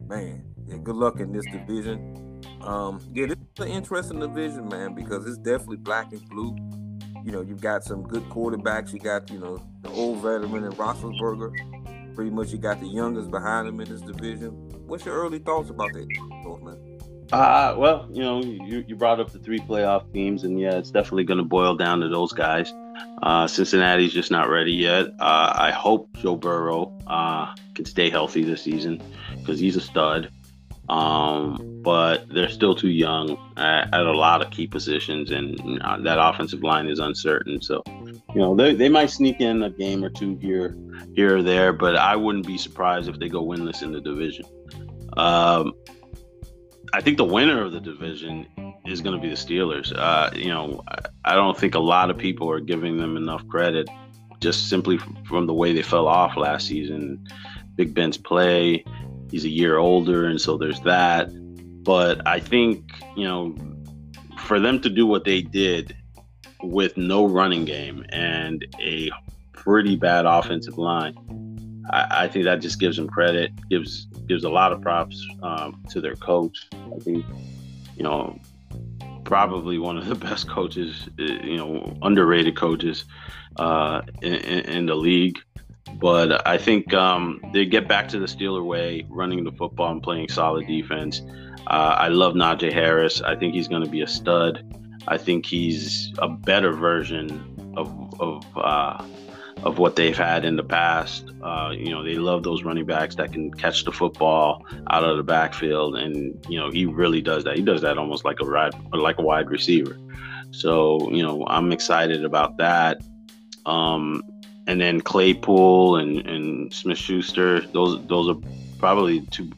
[0.00, 2.42] But man, yeah, good luck in this division.
[2.60, 6.56] Um, yeah, this is an interesting division, man, because it's definitely black and blue
[7.26, 8.92] you know, you've got some good quarterbacks.
[8.92, 12.14] You got, you know, the old veteran in Roethlisberger.
[12.14, 14.50] Pretty much you got the youngest behind him in this division.
[14.86, 16.06] What's your early thoughts about that,
[16.62, 16.98] man?
[17.32, 20.92] Uh, well, you know, you, you brought up the three playoff teams, and yeah, it's
[20.92, 22.72] definitely going to boil down to those guys.
[23.24, 25.06] Uh, Cincinnati's just not ready yet.
[25.18, 29.02] Uh, I hope Joe Burrow uh, can stay healthy this season
[29.38, 30.30] because he's a stud.
[30.88, 35.96] Um, but they're still too young at, at, a lot of key positions, and uh,
[35.98, 37.62] that offensive line is uncertain.
[37.62, 40.76] So, you know, they, they might sneak in a game or two here,
[41.14, 44.46] here or there, but I wouldn't be surprised if they go winless in the division.
[45.16, 45.74] Um,
[46.92, 48.48] I think the winner of the division
[48.84, 49.96] is going to be the Steelers.
[49.96, 50.82] Uh, you know,
[51.24, 53.88] I don't think a lot of people are giving them enough credit,
[54.40, 57.24] just simply from the way they fell off last season.
[57.76, 58.84] Big Ben's play
[59.30, 61.30] he's a year older, and so there's that.
[61.86, 63.54] But I think you know
[64.40, 65.96] for them to do what they did
[66.62, 69.10] with no running game and a
[69.52, 71.14] pretty bad offensive line,
[71.90, 73.52] I, I think that just gives them credit.
[73.70, 76.68] gives gives a lot of props um, to their coach.
[76.72, 77.24] I think
[77.96, 78.38] you know
[79.26, 83.04] probably one of the best coaches, uh, you know, underrated coaches
[83.56, 85.38] uh, in, in, the league.
[85.94, 90.02] But I think um, they get back to the Steeler way, running the football and
[90.02, 91.22] playing solid defense.
[91.66, 93.20] Uh, I love Najee Harris.
[93.22, 94.62] I think he's going to be a stud.
[95.08, 99.04] I think he's a better version of of uh,
[99.62, 101.30] of what they've had in the past.
[101.42, 105.16] Uh, you know, they love those running backs that can catch the football out of
[105.16, 107.56] the backfield, and you know, he really does that.
[107.56, 109.98] He does that almost like a ride, like a wide receiver.
[110.50, 113.02] So, you know, I'm excited about that.
[113.66, 114.22] Um,
[114.66, 118.40] and then Claypool and, and Smith Schuster, those those are
[118.78, 119.50] probably two.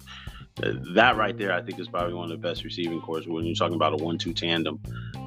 [0.94, 3.54] That right there, I think, is probably one of the best receiving cores when you're
[3.54, 4.80] talking about a one-two tandem.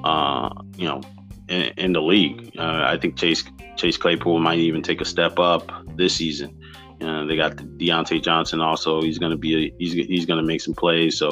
[0.04, 1.00] Uh, you know,
[1.48, 2.52] in, in the league.
[2.58, 3.44] Uh, I think Chase
[3.76, 6.58] Chase Claypool might even take a step up this season.
[7.00, 9.02] Uh, they got Diontae Johnson also.
[9.02, 11.18] He's going to be a, he's he's going to make some plays.
[11.18, 11.30] So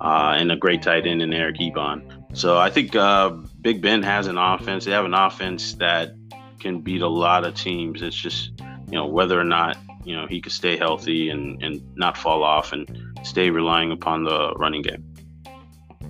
[0.00, 2.36] uh, and a great tight end in Eric Ebron.
[2.36, 3.30] So I think uh,
[3.60, 4.84] Big Ben has an offense.
[4.84, 6.14] They have an offense that
[6.60, 8.02] can beat a lot of teams.
[8.02, 11.82] It's just you know whether or not you know he could stay healthy and and
[11.96, 15.04] not fall off and stay relying upon the running game.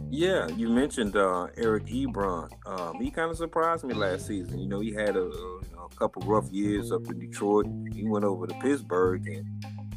[0.09, 2.51] Yeah, you mentioned uh, Eric Ebron.
[2.67, 4.59] Um, he kind of surprised me last season.
[4.59, 7.67] You know, he had a, a, a, couple rough years up in Detroit.
[7.93, 9.45] He went over to Pittsburgh and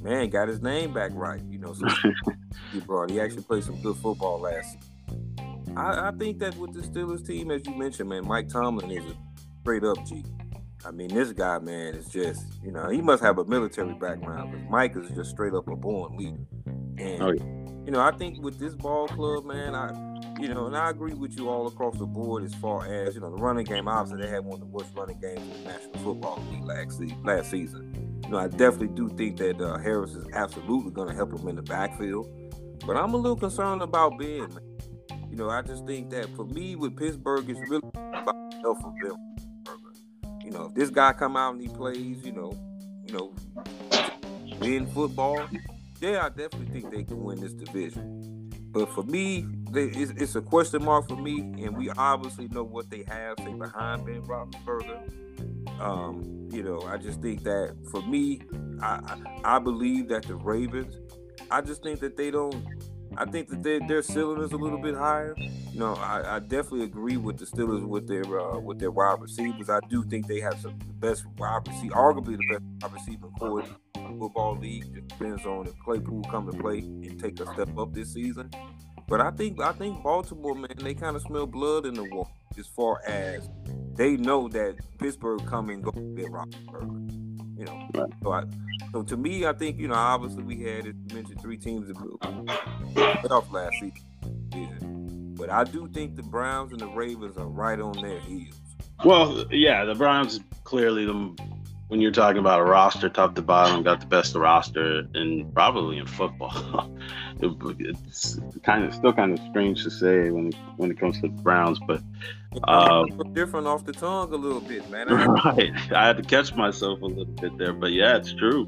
[0.02, 1.42] man got his name back right.
[1.50, 1.86] You know, so
[2.74, 3.12] Ebron.
[3.12, 4.74] He actually played some good football last.
[4.74, 5.78] Season.
[5.78, 9.06] I, I think that with the Steelers team, as you mentioned, man, Mike Tomlin is
[9.06, 9.16] a
[9.62, 10.26] straight up G.
[10.86, 14.52] I mean, this guy, man, is just you know he must have a military background,
[14.52, 16.38] but Mike is just straight up a born leader.
[16.98, 19.90] And oh, yeah you know, I think with this ball club, man, I,
[20.40, 23.22] you know, and I agree with you all across the board as far as you
[23.22, 23.88] know the running game.
[23.88, 27.02] Obviously, they had one of the worst running games in the National Football League last
[27.24, 28.22] last season.
[28.26, 31.48] You know, I definitely do think that uh, Harris is absolutely going to help him
[31.48, 32.30] in the backfield,
[32.86, 34.42] but I'm a little concerned about Ben.
[34.50, 34.60] Man.
[35.32, 39.18] You know, I just think that for me with Pittsburgh, it's really about health of.
[40.44, 42.54] You know, if this guy come out and he plays, you know,
[43.06, 43.34] you know,
[44.60, 45.42] win football,
[46.00, 48.50] yeah, I definitely think they can win this division.
[48.72, 53.04] But for me, it's, a question mark for me, and we obviously know what they
[53.08, 55.82] have say, behind Ben Roethlisberger.
[55.82, 58.42] Um, you know, I just think that for me,
[58.82, 60.96] I, I, I believe that the Ravens.
[61.52, 62.64] I just think that they don't.
[63.20, 65.36] I think that their their ceiling is a little bit higher.
[65.38, 69.20] You know, I, I definitely agree with the Steelers with their uh, with their wide
[69.20, 69.70] receivers.
[69.70, 73.28] I do think they have some the best wide receiver, arguably the best wide receiver
[73.38, 75.08] core football league.
[75.10, 78.50] Depends on if Claypool come to play and take a step up this season.
[79.10, 82.32] But I think I think Baltimore, man, they kind of smell blood in the water
[82.58, 83.50] as far as
[83.96, 87.19] they know that Pittsburgh coming go get Roethlisberger.
[87.60, 88.10] You know, right.
[88.24, 88.44] so I,
[88.94, 91.98] so to me, I think you know obviously we had it mentioned three teams that
[91.98, 93.76] playoff last
[94.54, 98.56] season, but I do think the Browns and the Ravens are right on their heels.
[99.04, 101.36] Well, yeah, the Browns clearly the
[101.90, 105.98] when you're talking about a roster top to bottom, got the best roster and probably
[105.98, 106.90] in football.
[107.40, 111.28] it, it's kind of still kind of strange to say when when it comes to
[111.28, 112.02] the Browns, but
[112.64, 115.08] uh, different off the tongue a little bit, man.
[115.10, 118.68] Right, I had to catch myself a little bit there, but yeah, it's true.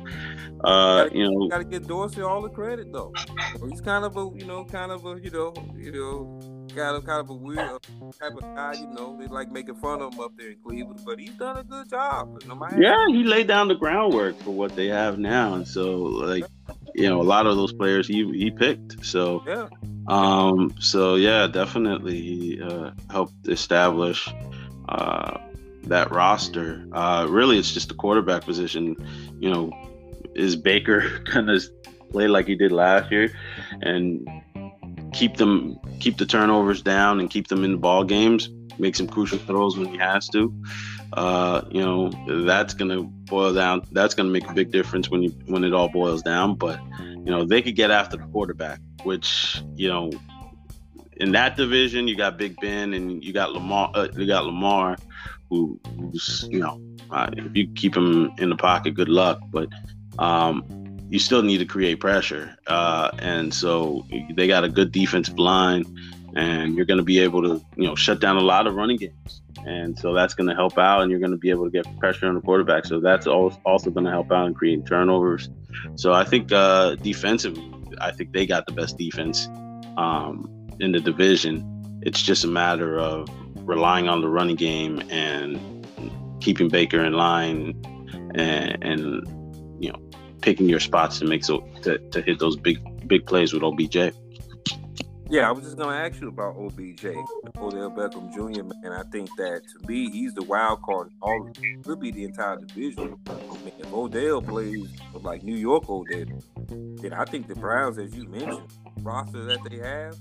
[0.63, 3.13] Uh, you, gotta, you know, got to get Dorsey all the credit though.
[3.69, 7.05] He's kind of a you know, kind of a you know, you know kind of
[7.05, 8.73] kind of a weird uh, type of guy.
[8.73, 11.57] You know, they like making fun of him up there in Cleveland, but he's done
[11.57, 12.41] a good job.
[12.77, 16.45] yeah, he laid down the groundwork for what they have now, and so like
[16.95, 19.05] you know, a lot of those players he he picked.
[19.05, 19.67] So yeah.
[20.07, 20.73] Um.
[20.79, 24.29] So yeah, definitely he uh, helped establish.
[24.89, 25.37] Uh,
[25.83, 26.85] that roster.
[26.91, 28.95] Uh, really, it's just the quarterback position.
[29.39, 29.71] You know,
[30.35, 31.59] is Baker gonna
[32.11, 33.31] play like he did last year,
[33.81, 34.27] and
[35.13, 38.49] keep them keep the turnovers down and keep them in the ball games.
[38.79, 40.53] Make some crucial throws when he has to.
[41.13, 42.09] Uh, you know
[42.45, 43.85] that's gonna boil down.
[43.91, 46.55] That's gonna make a big difference when you when it all boils down.
[46.55, 50.11] But you know they could get after the quarterback, which you know
[51.17, 53.91] in that division you got Big Ben and you got Lamar.
[53.93, 54.97] Uh, you got Lamar,
[55.49, 59.39] who, who's you know uh, if you keep him in the pocket, good luck.
[59.51, 59.67] But
[60.17, 60.63] um,
[61.11, 62.55] you still need to create pressure.
[62.67, 65.83] Uh, and so they got a good defensive line,
[66.37, 68.95] and you're going to be able to, you know, shut down a lot of running
[68.95, 69.41] games.
[69.65, 71.85] And so that's going to help out, and you're going to be able to get
[71.99, 72.85] pressure on the quarterback.
[72.85, 75.49] So that's also going to help out in creating turnovers.
[75.95, 77.69] So I think uh, defensively,
[77.99, 79.49] I think they got the best defense
[79.97, 81.99] um, in the division.
[82.03, 83.29] it's just a matter of
[83.67, 85.85] relying on the running game and
[86.39, 87.75] keeping Baker in line
[88.33, 89.40] and, and
[90.41, 94.13] picking your spots to make so to, to hit those big big plays with OBJ.
[95.31, 97.05] Yeah, I was just gonna ask you about OBJ,
[97.57, 98.63] Odell Beckham Jr.
[98.63, 101.09] Man, I think that to me, he's the wild card.
[101.21, 101.49] All
[101.83, 103.15] could be the entire division.
[103.29, 108.13] I mean, if Odell plays like New York Odell, then I think the Browns, as
[108.13, 108.67] you mentioned,
[109.03, 110.17] roster that they have,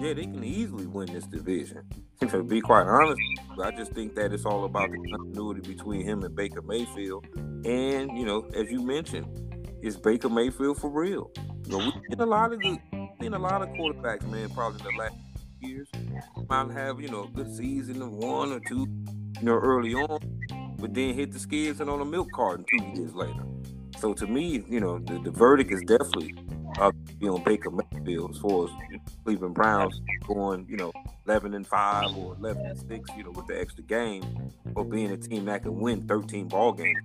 [0.00, 1.82] yeah, they can easily win this division.
[2.28, 3.20] To be quite honest,
[3.62, 7.26] I just think that it's all about the continuity between him and Baker Mayfield.
[7.66, 9.26] And you know, as you mentioned,
[9.84, 11.30] is Baker Mayfield for real?
[11.66, 12.78] You know, we've seen a lot of good
[13.20, 15.14] seen a lot of quarterbacks, man, probably in the last
[15.60, 15.88] years.
[16.48, 18.86] Might have, you know, a good season of one or two,
[19.38, 20.18] you know, early on,
[20.78, 23.44] but then hit the skids and on a milk carton two years later.
[23.98, 26.34] So to me, you know, the, the verdict is definitely
[26.78, 26.90] uh,
[27.22, 28.70] on Baker Mayfield as far as
[29.24, 30.92] Cleveland Browns going, you know,
[31.26, 35.10] eleven and five or eleven and six, you know, with the extra game, or being
[35.10, 37.02] a team that can win thirteen ball games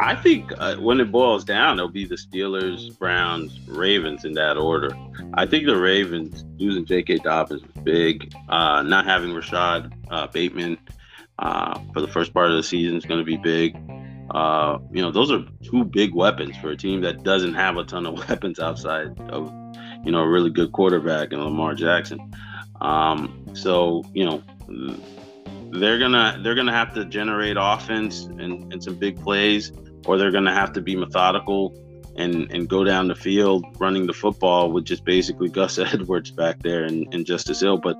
[0.00, 4.56] I think uh, when it boils down, it'll be the Steelers, Browns, Ravens in that
[4.56, 4.90] order.
[5.34, 7.18] I think the Ravens losing J.K.
[7.18, 8.32] Dobbins was big.
[8.48, 10.78] Uh, not having Rashod uh, Bateman
[11.38, 13.76] uh, for the first part of the season is going to be big.
[14.30, 17.84] Uh, you know, those are two big weapons for a team that doesn't have a
[17.84, 19.52] ton of weapons outside of,
[20.04, 22.32] you know, a really good quarterback and Lamar Jackson.
[22.80, 24.42] Um, so, you know,
[25.72, 29.72] they're gonna they're gonna have to generate offense and, and some big plays,
[30.06, 31.74] or they're gonna have to be methodical
[32.16, 36.60] and and go down the field running the football with just basically Gus Edwards back
[36.60, 37.78] there and, and Justice Hill.
[37.78, 37.96] But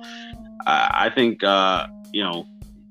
[0.65, 2.45] I, I think uh, you know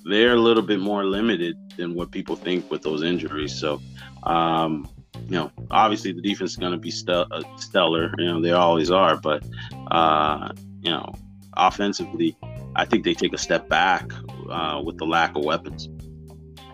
[0.04, 3.58] they're a little bit more limited than what people think with those injuries.
[3.58, 3.80] So.
[4.24, 4.88] Um,
[5.26, 8.14] you know, obviously the defense is going to be uh, stellar.
[8.18, 9.16] You know, they always are.
[9.16, 9.44] But
[9.90, 11.12] uh, you know,
[11.54, 12.36] offensively,
[12.76, 14.10] I think they take a step back
[14.50, 15.88] uh, with the lack of weapons.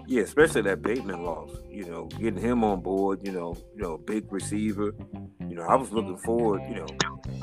[0.06, 1.50] Yeah, especially that Bateman loss.
[1.70, 3.20] You know, getting him on board.
[3.22, 4.94] You know, you know, big receiver.
[5.48, 6.62] You know, I was looking forward.
[6.68, 6.86] You know,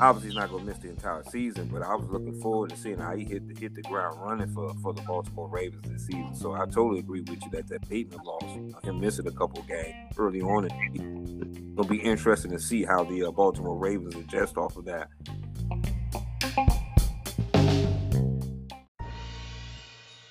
[0.00, 2.76] obviously he's not going to miss the entire season, but I was looking forward to
[2.76, 6.06] seeing how he hit the, hit the ground running for for the Baltimore Ravens this
[6.06, 6.34] season.
[6.34, 10.14] So I totally agree with you that that Bateman loss, him missing a couple games
[10.16, 14.76] early on, it will be interesting to see how the uh, Baltimore Ravens adjust off
[14.76, 15.08] of that.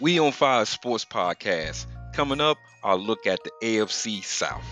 [0.02, 1.86] We on Fire Sports Podcast.
[2.16, 4.66] Coming up, our look at the AFC South.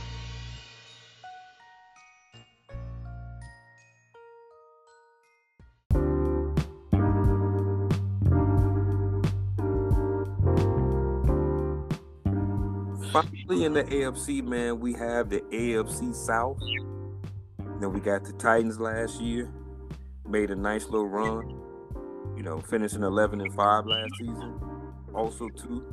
[13.13, 16.59] Finally, in the AFC, man, we have the AFC South.
[17.79, 19.47] Then we got the Titans last year,
[20.27, 21.61] made a nice little run.
[22.35, 24.68] You know, finishing 11 and 5 last season
[25.13, 25.85] also too.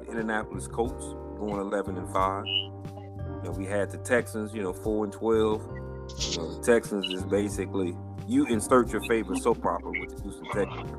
[0.00, 2.44] The Indianapolis Colts going 11 and five.
[2.46, 5.62] You know, we had the Texans, you know, four and 12.
[5.62, 10.44] You know, the Texans is basically you insert your favorite soap opera with the Houston
[10.52, 10.90] Texans.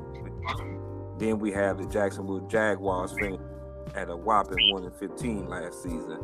[1.18, 3.14] Then we have the Jacksonville Jaguars
[3.94, 6.18] at a whopping one and 15 last season.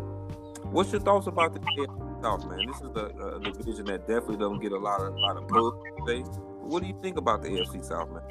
[0.70, 2.66] What's your thoughts about the AFC South, man?
[2.66, 5.72] This is a, division that definitely doesn't get a lot of a lot of buzz
[6.06, 6.20] today.
[6.60, 8.22] What do you think about the AFC South, man?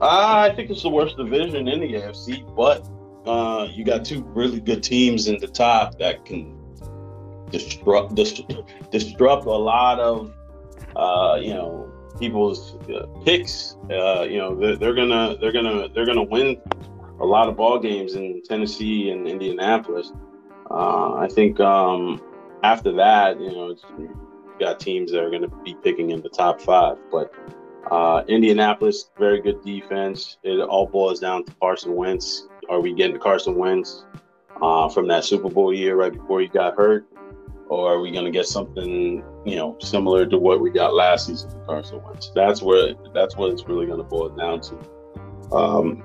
[0.00, 2.86] I think it's the worst division in the AFC, but
[3.26, 6.56] uh, you got two really good teams in the top that can
[7.50, 10.34] disrupt disrupt a lot of
[10.96, 13.76] uh, you know people's uh, picks.
[13.90, 16.60] Uh, you know they're, they're, gonna they're gonna they're gonna win
[17.20, 20.12] a lot of ball games in Tennessee and Indianapolis.
[20.70, 22.20] Uh, I think um,
[22.62, 24.14] after that, you know, you
[24.58, 27.32] got teams that are going to be picking in the top five, but
[27.90, 30.38] uh, Indianapolis, very good defense.
[30.42, 32.48] It all boils down to Carson Wentz.
[32.68, 34.04] Are we getting Carson Wentz
[34.60, 37.06] uh, from that Super Bowl year right before he got hurt?
[37.68, 41.26] Or are we going to get something, you know, similar to what we got last
[41.26, 42.30] season from Carson Wentz?
[42.34, 44.78] That's where that's what it's really going to boil down to.
[45.52, 46.04] Um,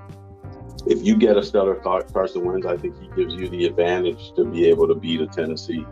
[0.88, 4.46] if you get a stellar Carson Wentz, I think he gives you the advantage to
[4.46, 5.86] be able to beat a Tennessee.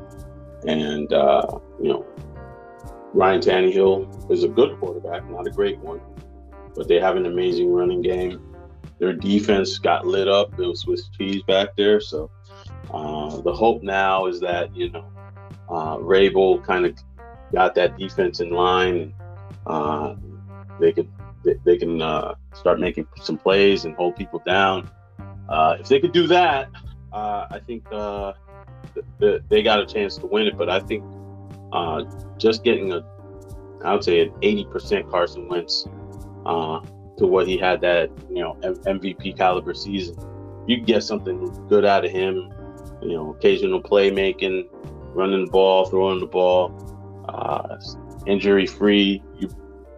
[0.68, 2.06] And uh, you know,
[3.14, 6.00] Ryan Tannehill is a good quarterback, not a great one,
[6.76, 8.42] but they have an amazing running game.
[9.00, 10.60] Their defense got lit up.
[10.60, 12.02] It was Swiss cheese back there.
[12.02, 12.30] So
[12.94, 15.06] uh, the hope now is that, you know,
[15.70, 16.98] uh, Vrabel kind of
[17.54, 19.14] got that defense in line and
[19.66, 20.16] uh,
[20.80, 21.10] they could
[21.64, 24.90] they, can uh, start making some plays and hold people down.
[25.48, 26.70] Uh, if they could do that,
[27.14, 28.34] uh, I think uh,
[28.94, 30.58] th- th- they got a chance to win it.
[30.58, 31.04] But I think
[31.72, 32.04] uh,
[32.38, 33.04] just getting a,
[33.84, 35.86] I would say an 80% Carson Wentz
[36.46, 36.80] uh,
[37.18, 40.18] to what he had that you know MVP caliber season.
[40.68, 42.52] You get something good out of him.
[43.02, 44.68] You know, occasional playmaking,
[45.14, 46.74] running the ball, throwing the ball,
[47.30, 47.78] uh,
[48.26, 49.24] injury free.
[49.38, 49.50] You,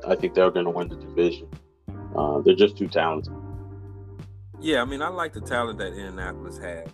[0.08, 1.50] I think they're going to win the division.
[2.16, 3.34] Uh, they're just too talented.
[4.60, 6.92] Yeah, I mean, I like the talent that Indianapolis had.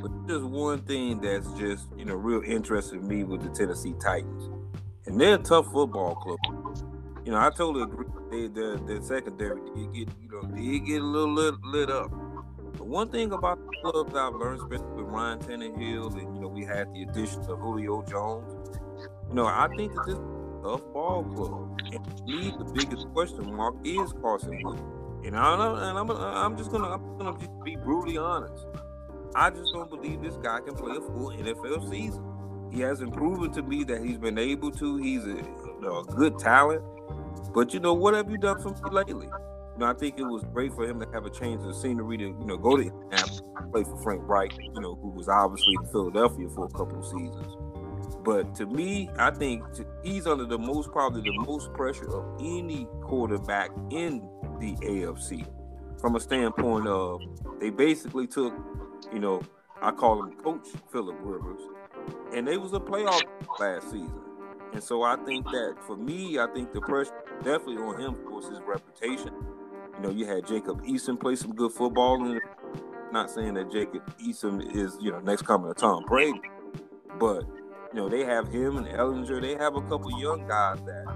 [0.00, 4.50] But there's one thing that's just, you know, real interesting me with the Tennessee Titans.
[5.06, 6.38] And they're a tough football club.
[7.24, 8.06] You know, I totally agree.
[8.30, 12.10] They, their, their secondary did get, you know, did get a little lit, lit up.
[12.76, 16.48] But one thing about the clubs I've learned, especially with Ryan Tannehill, and you know,
[16.48, 18.52] we had the addition of Julio Jones.
[19.28, 20.20] You know, I think that this is
[20.62, 21.80] tough ball club.
[21.92, 24.82] And me, the biggest question mark is Carson Wentz.
[25.24, 28.64] And I don't and I'm, I'm just gonna I'm gonna just be brutally honest.
[29.34, 32.24] I just don't believe this guy can play a full NFL season.
[32.72, 34.96] He hasn't proven to me that he's been able to.
[34.96, 36.82] He's a, you know, a good talent.
[37.54, 39.26] But you know, what have you done for me lately?
[39.26, 42.16] You know, I think it was great for him to have a change of scenery
[42.18, 42.90] to, you know, go to
[43.72, 47.04] play for Frank Reich, you know, who was obviously in Philadelphia for a couple of
[47.04, 47.56] seasons.
[48.24, 49.62] But to me, I think
[50.02, 54.20] he's under the most, probably the most pressure of any quarterback in
[54.60, 55.46] the AFC.
[56.00, 57.20] From a standpoint of,
[57.60, 58.54] they basically took,
[59.12, 59.42] you know,
[59.80, 61.60] I call him Coach Philip Rivers,
[62.34, 63.22] and they was a playoff
[63.58, 64.20] last season.
[64.72, 68.24] And so I think that for me, I think the pressure definitely on him, of
[68.26, 69.32] course, his reputation.
[69.96, 72.40] You know, you had Jacob Eason play some good football, and
[73.12, 76.40] not saying that Jacob Eason is you know next coming to Tom Brady,
[77.18, 77.44] but
[77.92, 79.40] you know they have him and Ehlinger.
[79.40, 81.06] They have a couple young guys that,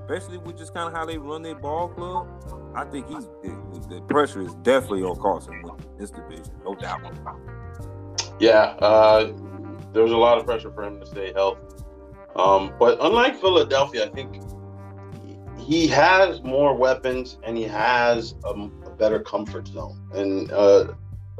[0.00, 2.26] especially with just kind of how they run their ball club.
[2.74, 3.26] I think he's
[3.88, 7.00] the, pressure is definitely on Carson with this division, no doubt.
[8.40, 9.32] Yeah, uh,
[9.92, 11.60] there was a lot of pressure for him to stay healthy.
[12.36, 14.42] Um, but unlike Philadelphia, I think
[15.58, 20.00] he has more weapons and he has a, a better comfort zone.
[20.12, 20.94] And uh,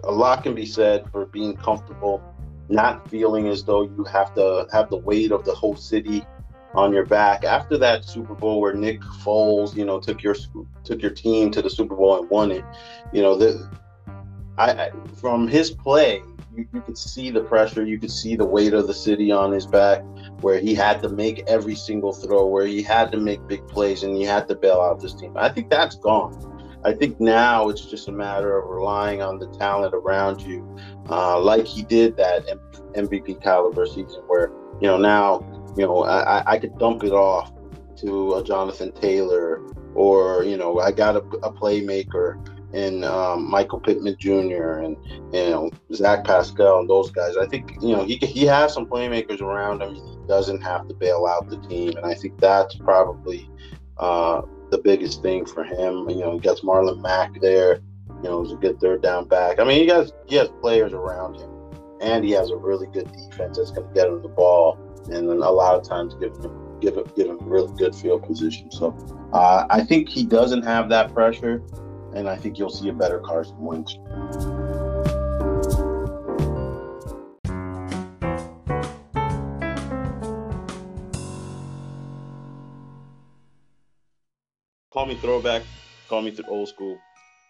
[0.05, 2.23] a lot can be said for being comfortable,
[2.69, 6.25] not feeling as though you have to have the weight of the whole city
[6.75, 7.45] on your back.
[7.45, 10.35] After that Super Bowl where Nick Foles, you know, took your
[10.85, 12.65] took your team to the Super Bowl and won it,
[13.13, 13.71] you know, the
[14.59, 16.23] I, I from his play,
[16.57, 19.53] you, you could see the pressure, you could see the weight of the city on
[19.53, 20.05] his back
[20.41, 24.03] where he had to make every single throw, where he had to make big plays,
[24.03, 25.33] and he had to bail out this team.
[25.37, 26.51] I think that's gone.
[26.85, 30.77] I think now it's just a matter of relying on the talent around you,
[31.09, 32.47] uh, like he did that
[32.95, 35.39] MVP caliber season, where you know now
[35.77, 37.53] you know I, I could dump it off
[37.97, 39.61] to a Jonathan Taylor,
[39.95, 42.39] or you know I got a, a playmaker
[42.75, 44.81] and um, Michael Pittman Jr.
[44.81, 44.97] and
[45.33, 47.37] you know Zach Pascal and those guys.
[47.37, 49.95] I think you know he he has some playmakers around him.
[49.95, 53.49] He doesn't have to bail out the team, and I think that's probably
[53.99, 56.09] uh, the biggest thing for him.
[56.11, 57.81] You know, he gets Marlon Mack there.
[58.23, 59.61] You know, to get third down back.
[59.61, 61.51] I mean, he has he has players around him,
[62.01, 65.29] and he has a really good defense that's going to get him the ball, and
[65.29, 68.71] then a lot of times give him give him give him really good field position.
[68.71, 68.97] So
[69.33, 71.63] uh, I think he doesn't have that pressure
[72.15, 73.99] and I think you'll see a better Carson Wentz.
[84.93, 85.63] Call me throwback,
[86.09, 86.97] call me old school.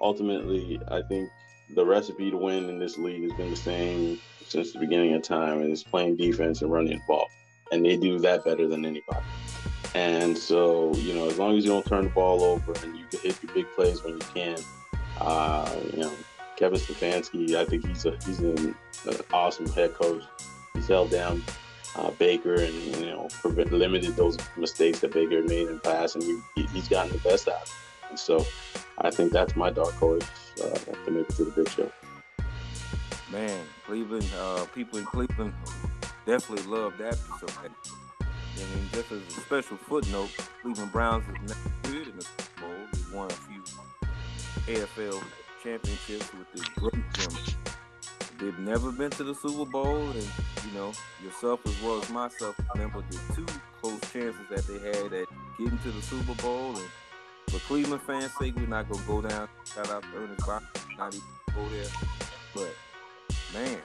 [0.01, 1.29] Ultimately, I think
[1.75, 5.23] the recipe to win in this league has been the same since the beginning of
[5.23, 7.27] time, and it's playing defense and running the ball.
[7.73, 9.25] And they do that better than anybody.
[9.95, 13.05] And so, you know, as long as you don't turn the ball over and you
[13.11, 14.59] can hit your big plays when you can,
[15.21, 16.13] uh, you know,
[16.57, 18.75] Kevin Stefanski, I think he's a he's an,
[19.33, 20.23] awesome head coach.
[20.75, 21.43] He's held down
[21.97, 26.17] uh, Baker and you know prevent, limited those mistakes that Baker made in the past,
[26.17, 28.11] and he, he's gotten the best out of it.
[28.11, 28.45] And so,
[28.99, 30.25] I think that's my dark horse
[30.63, 31.91] uh, to make it to the big show.
[33.31, 35.55] Man, Cleveland, uh, people in Cleveland
[36.27, 37.59] definitely love that of
[38.57, 40.31] I mean, just as a special footnote,
[40.63, 42.75] Cleveland Browns is never good in the Super Bowl.
[42.93, 43.63] They won a few
[44.75, 45.23] AFL
[45.63, 47.55] championships with this great Jim.
[48.39, 50.29] They've never been to the Super Bowl, and
[50.67, 53.47] you know yourself as well as myself remember the two
[53.81, 55.27] close chances that they had at
[55.59, 56.77] getting to the Super Bowl.
[56.77, 56.89] And
[57.49, 59.49] for Cleveland fans' sake, we're not gonna go down.
[59.73, 60.63] Shout out to Ernest Bach,
[60.97, 61.87] not even go there.
[62.55, 62.75] But
[63.53, 63.81] man,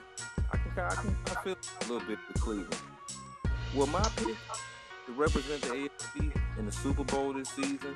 [0.75, 2.75] can I can I feel a little bit for Cleveland.
[3.75, 4.35] Well, my pick
[5.05, 7.95] to represent the AFC in the Super Bowl this season,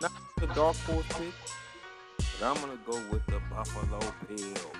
[0.00, 1.34] not the dark horse pick,
[2.38, 4.72] but I'm gonna go with the Buffalo Bills.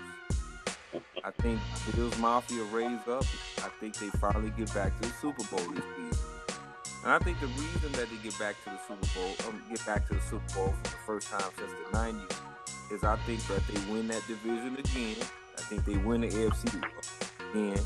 [1.22, 1.61] I think
[1.94, 3.24] Bills Mafia raised up.
[3.59, 6.26] I think they finally get back to the Super Bowl this season.
[7.05, 9.84] And I think the reason that they get back to the Super Bowl, um, get
[9.86, 13.46] back to the Super Bowl for the first time since the '90s, is I think
[13.46, 15.16] that they win that division again.
[15.59, 16.82] I think they win the AFC
[17.51, 17.78] again,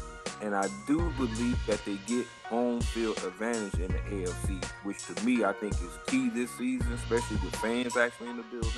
[0.42, 5.24] and I do believe that they get home field advantage in the AFC, which to
[5.24, 8.70] me I think is key this season, especially with fans actually in the building.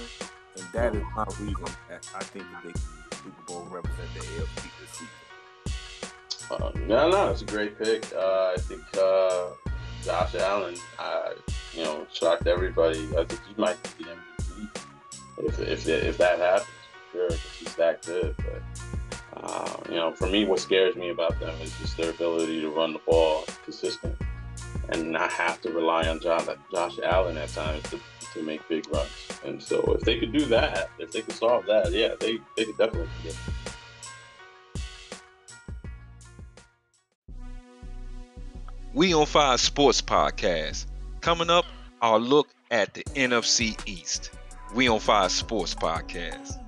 [0.57, 2.73] And that is my reason I think that they
[3.17, 5.27] Super Bowl represent the AFC this season.
[6.51, 8.07] Uh, no, no, it's a great pick.
[8.15, 9.49] Uh, I think uh,
[10.05, 11.31] Josh Allen, uh,
[11.75, 13.01] you know, shocked everybody.
[13.19, 14.79] I think he might be the MVP
[15.39, 16.69] if if, if that happens.
[17.17, 18.35] Sure, because he's that good.
[18.37, 22.61] But uh, you know, for me, what scares me about them is just their ability
[22.61, 24.15] to run the ball consistent
[24.91, 27.99] and not have to rely on Josh Allen at times to,
[28.35, 29.09] to make big runs.
[29.47, 32.67] And so, if they could do that, if they could solve that, yeah, they they
[32.67, 33.35] could definitely get.
[38.93, 40.85] We on Fire Sports Podcast.
[41.23, 41.65] Coming up,
[42.03, 44.33] our look at the NFC East.
[44.75, 46.66] We on Fire Sports Podcast.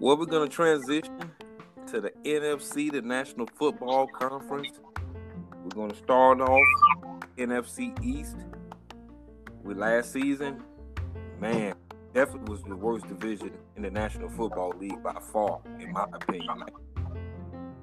[0.00, 1.30] Well, we're gonna transition
[1.88, 4.80] to the NFC, the National Football Conference.
[5.62, 6.66] We're gonna start off
[7.36, 8.38] NFC East
[9.62, 10.62] with last season.
[11.38, 11.74] Man,
[12.14, 16.64] definitely was the worst division in the National Football League by far, in my opinion.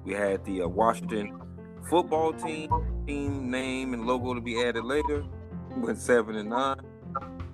[0.02, 1.40] We had the uh, Washington
[1.88, 2.68] football team,
[3.06, 5.24] team name and logo to be added later.
[5.76, 6.80] Went seven and nine.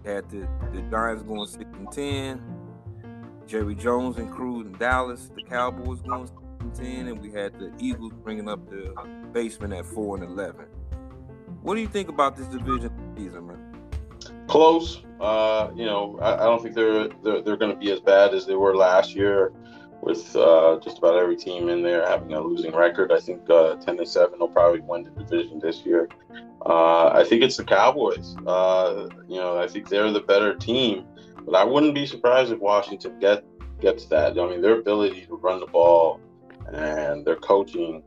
[0.06, 2.53] Had the, the Giants going six and ten.
[3.46, 5.30] Jerry Jones and crew in Dallas.
[5.34, 8.94] The Cowboys going six ten, and we had the Eagles bringing up the
[9.32, 10.66] basement at four and eleven.
[11.62, 13.74] What do you think about this division season, man?
[14.46, 15.02] Close.
[15.20, 18.34] Uh, you know, I, I, don't think they're they're, they're going to be as bad
[18.34, 19.52] as they were last year,
[20.02, 23.12] with uh, just about every team in there having a losing record.
[23.12, 26.08] I think uh, ten to seven will probably win the division this year.
[26.66, 28.36] Uh, I think it's the Cowboys.
[28.46, 31.06] Uh, you know, I think they're the better team,
[31.44, 33.44] but I wouldn't be surprised if Washington get
[33.80, 34.38] gets that.
[34.38, 36.20] I mean, their ability to run the ball
[36.72, 38.02] and their coaching.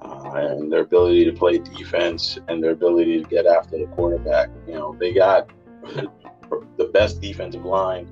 [0.00, 4.50] Uh, and their ability to play defense and their ability to get after the quarterback.
[4.66, 5.48] You know, they got
[5.84, 8.08] the best defensive line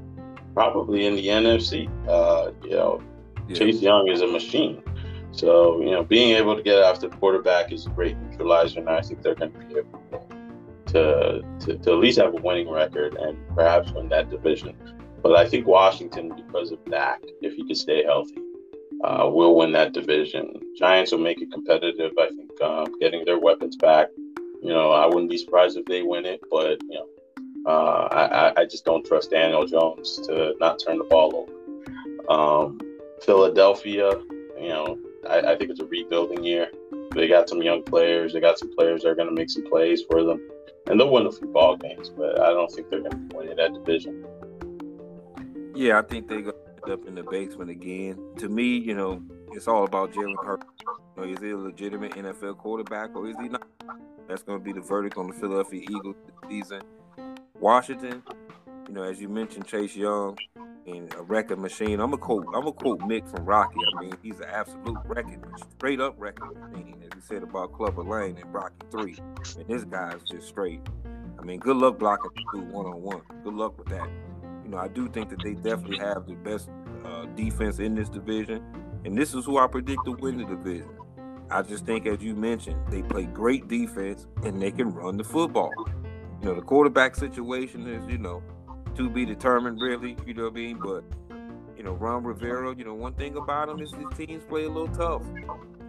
[0.54, 1.88] probably in the NFC.
[2.08, 3.02] Uh, you know,
[3.48, 3.56] yeah.
[3.56, 4.82] Chase Young is a machine.
[5.32, 8.88] So, you know, being able to get after the quarterback is a great neutralizer, and
[8.88, 10.29] I think they're going to be able to,
[10.92, 14.74] to, to at least have a winning record and perhaps win that division.
[15.22, 18.38] But I think Washington, because of Dak, if he can stay healthy,
[19.04, 20.52] uh, will win that division.
[20.76, 22.12] Giants will make it competitive.
[22.18, 24.08] I think um, getting their weapons back.
[24.16, 28.08] You know, I wouldn't be surprised if they win it, but you know, uh,
[28.56, 32.32] I, I just don't trust Daniel Jones to not turn the ball over.
[32.32, 32.78] Um,
[33.22, 34.10] Philadelphia,
[34.60, 36.70] you know, I, I, think it's a rebuilding year.
[37.14, 38.32] They got some young players.
[38.32, 40.40] They got some players that are going to make some plays for them,
[40.90, 42.10] and they'll win a few ball games.
[42.10, 44.26] But I don't think they're going to be winning that division.
[45.74, 48.18] Yeah, I think they're going to end up in the basement again.
[48.38, 49.22] To me, you know,
[49.52, 50.66] it's all about Jalen Hurts.
[51.16, 53.66] You know, is he a legitimate NFL quarterback or is he not?
[54.28, 56.82] That's going to be the verdict on the Philadelphia Eagles this season.
[57.58, 58.22] Washington,
[58.88, 60.36] you know, as you mentioned, Chase Young
[60.86, 62.00] and a record machine.
[62.00, 62.46] I'm a quote.
[62.54, 63.78] I'm a quote Mick from Rocky.
[63.96, 65.44] I mean, he's an absolute record,
[65.76, 69.16] straight up record machine, as he said about Clubber Lang and Rocky Three.
[69.58, 70.80] And this guy's just straight.
[71.38, 73.22] I mean, good luck blocking two one on one.
[73.44, 74.08] Good luck with that.
[74.64, 76.68] You know, I do think that they definitely have the best
[77.04, 78.62] uh, defense in this division,
[79.04, 80.90] and this is who I predict to win the division.
[81.50, 85.24] I just think, as you mentioned, they play great defense and they can run the
[85.24, 85.72] football.
[86.40, 88.40] You know, the quarterback situation is, you know,
[88.96, 90.16] to be determined, really.
[90.26, 90.78] You know what I mean?
[90.78, 91.04] But,
[91.76, 94.68] you know, Ron Rivera, you know, one thing about him is his teams play a
[94.68, 95.22] little tough.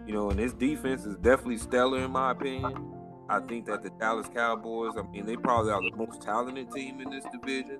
[0.06, 2.92] You know, and his defense is definitely stellar, in my opinion.
[3.28, 7.00] I think that the Dallas Cowboys, I mean, they probably are the most talented team
[7.00, 7.78] in this division.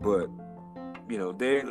[0.00, 0.28] But,
[1.08, 1.64] you know, they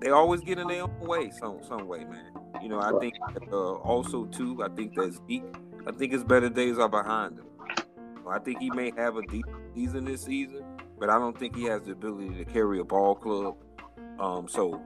[0.00, 2.30] they always get in their own way, some some way, man.
[2.60, 3.14] You know, I think
[3.50, 5.44] uh, also too, I think that Zeke,
[5.86, 7.46] I think his better days are behind him.
[8.28, 10.64] I think he may have a deep season this season,
[11.02, 13.56] but I don't think he has the ability to carry a ball club.
[14.20, 14.80] Um, so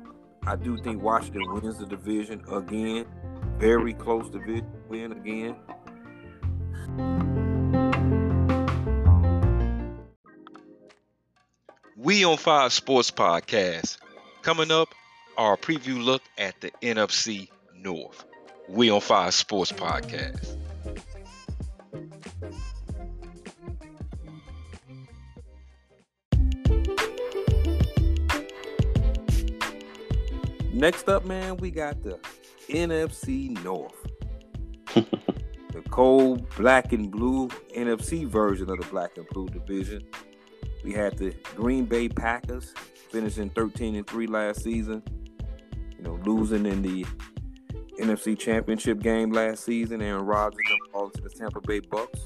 [0.46, 3.04] I do think Washington wins the division again.
[3.58, 5.56] Very close division win again.
[11.98, 13.98] We on Fire Sports Podcast.
[14.40, 14.88] Coming up,
[15.36, 18.24] our preview look at the NFC North.
[18.70, 20.56] We on Fire Sports Podcast.
[30.76, 32.18] Next up, man, we got the
[32.68, 33.96] NFC North.
[34.94, 40.02] the cold black and blue NFC version of the black and blue division.
[40.84, 42.74] We had the Green Bay Packers
[43.10, 45.02] finishing 13 and 3 last season.
[45.96, 47.06] You know, losing in the
[47.98, 50.02] NFC Championship game last season.
[50.02, 50.60] Aaron Rodgers
[50.92, 52.20] falling to the Tampa Bay Bucks.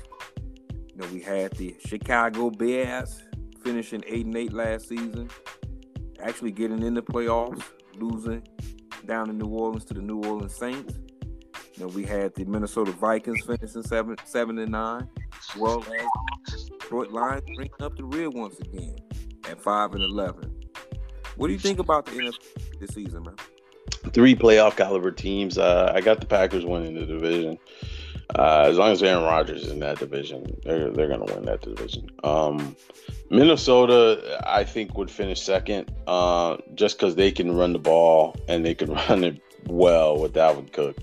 [0.72, 3.22] You know, we had the Chicago Bears
[3.62, 5.30] finishing 8 and 8 last season.
[6.20, 7.62] Actually getting in the playoffs,
[7.96, 8.42] losing
[9.06, 10.94] down in New Orleans to the New Orleans Saints.
[11.78, 15.08] Know, we had the Minnesota Vikings finishing seven seven and nine.
[15.56, 15.82] Well
[16.46, 18.96] Detroit Lions bringing up the rear once again
[19.48, 20.54] at five and eleven.
[21.36, 23.36] What do you think about the NFC this season, man?
[24.12, 25.56] Three playoff caliber teams.
[25.56, 27.56] Uh, I got the Packers winning the division.
[28.34, 31.62] Uh, as long as Aaron Rodgers is in that division, they're they're gonna win that
[31.62, 32.08] division.
[32.22, 32.76] Um,
[33.30, 38.64] Minnesota, I think, would finish second, uh, just because they can run the ball and
[38.64, 40.96] they can run it well with Dalvin Cook,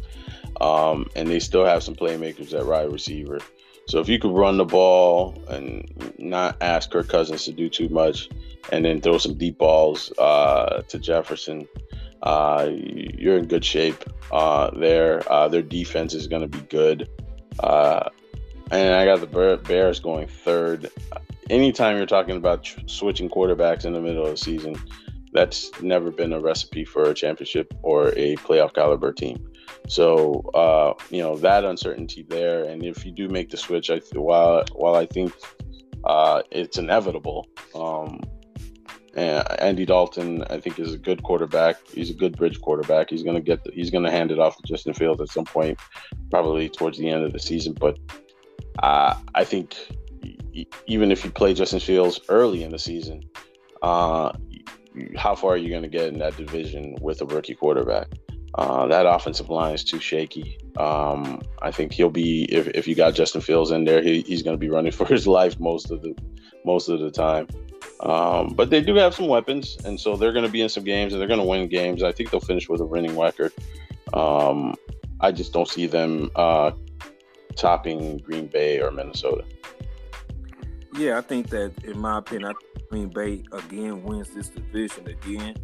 [0.62, 3.40] um, and they still have some playmakers at wide receiver.
[3.88, 7.88] So if you could run the ball and not ask Kirk Cousins to do too
[7.88, 8.30] much,
[8.72, 11.68] and then throw some deep balls uh, to Jefferson,
[12.22, 15.22] uh, you're in good shape uh, there.
[15.32, 17.10] Uh, their defense is going to be good.
[17.60, 18.10] Uh,
[18.72, 20.90] and I got the Bears going third.
[21.50, 24.76] Anytime you're talking about tr- switching quarterbacks in the middle of the season,
[25.34, 29.48] that's never been a recipe for a championship or a playoff caliber team.
[29.88, 34.02] So uh, you know that uncertainty there, and if you do make the switch, I
[34.14, 35.34] while while I think
[36.04, 38.20] uh, it's inevitable, um,
[39.18, 41.76] Andy Dalton, I think, is a good quarterback.
[41.88, 43.10] He's a good bridge quarterback.
[43.10, 43.64] He's gonna get.
[43.64, 45.80] The, he's gonna hand it off to Justin Fields at some point,
[46.30, 47.74] probably towards the end of the season.
[47.74, 47.98] But
[48.80, 49.76] uh, I think
[50.86, 53.24] even if you play Justin Fields early in the season,
[53.82, 54.32] uh,
[55.16, 58.08] how far are you going to get in that division with a rookie quarterback?
[58.56, 60.58] Uh, that offensive line is too shaky.
[60.78, 64.42] Um, I think he'll be if, if you got Justin Fields in there, he, he's
[64.42, 66.16] going to be running for his life most of the
[66.66, 67.48] most of the time.
[68.00, 70.84] Um, but they do have some weapons, and so they're going to be in some
[70.84, 72.04] games and they're going to win games.
[72.04, 73.54] I think they'll finish with a winning record.
[74.14, 74.76] Um,
[75.20, 76.72] I just don't see them uh,
[77.56, 79.44] topping Green Bay or Minnesota.
[80.96, 82.54] Yeah, I think that, in my opinion,
[82.90, 85.56] Green Bay again wins this division again.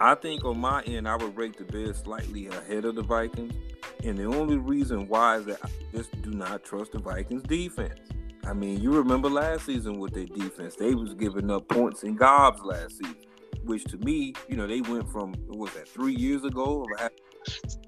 [0.00, 3.54] I think on my end, I would rate the Bears slightly ahead of the Vikings.
[4.02, 8.00] And the only reason why is that I just do not trust the Vikings defense.
[8.46, 12.18] I mean, you remember last season with their defense, they was giving up points and
[12.18, 13.16] gobs last season,
[13.64, 16.84] which to me, you know, they went from what was that three years ago?
[16.84, 17.10] Of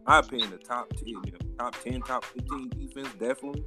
[0.07, 3.65] my opinion, the top ten, you know, top ten, top fifteen defense definitely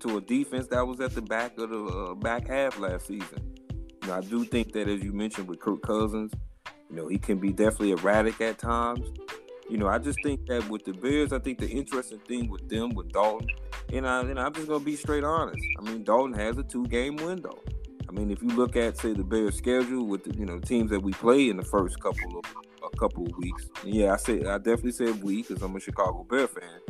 [0.00, 3.54] to a defense that was at the back of the uh, back half last season.
[4.02, 6.32] You know, I do think that as you mentioned with Kirk Cousins,
[6.90, 9.10] you know, he can be definitely erratic at times.
[9.68, 12.68] You know, I just think that with the Bears, I think the interesting thing with
[12.68, 13.48] them, with Dalton,
[13.92, 15.62] and, I, and I'm just going to be straight honest.
[15.78, 17.58] I mean, Dalton has a two game window.
[18.08, 20.90] I mean, if you look at, say, the Bears schedule with the, you know, teams
[20.90, 22.44] that we play in the first couple of
[22.92, 26.24] a couple of weeks, yeah, I say I definitely said we because I'm a Chicago
[26.24, 26.80] Bear fan.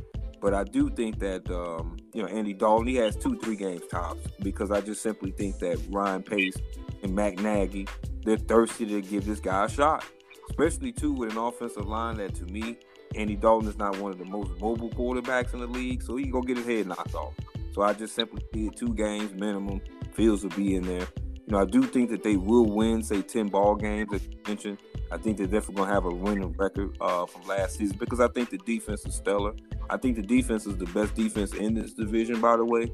[0.41, 3.83] But I do think that um, you know Andy Dalton he has two three games
[3.91, 6.57] tops because I just simply think that Ryan Pace
[7.03, 7.89] and Matt Nagy
[8.25, 10.05] they're thirsty to give this guy a shot,
[10.49, 12.79] especially too with an offensive line that to me
[13.15, 16.25] Andy Dalton is not one of the most mobile quarterbacks in the league, so he
[16.25, 17.35] can go get his head knocked off.
[17.73, 19.81] So I just simply see two games minimum.
[20.13, 21.07] Fields will be in there.
[21.47, 24.39] You know, I do think that they will win, say, 10 ball games, as you
[24.47, 24.79] mentioned.
[25.11, 28.21] I think they're definitely going to have a winning record uh, from last season because
[28.21, 29.55] I think the defense is stellar.
[29.89, 32.93] I think the defense is the best defense in this division, by the way.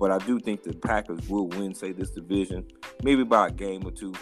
[0.00, 2.66] But I do think the Packers will win, say, this division,
[3.04, 4.12] maybe by a game or two,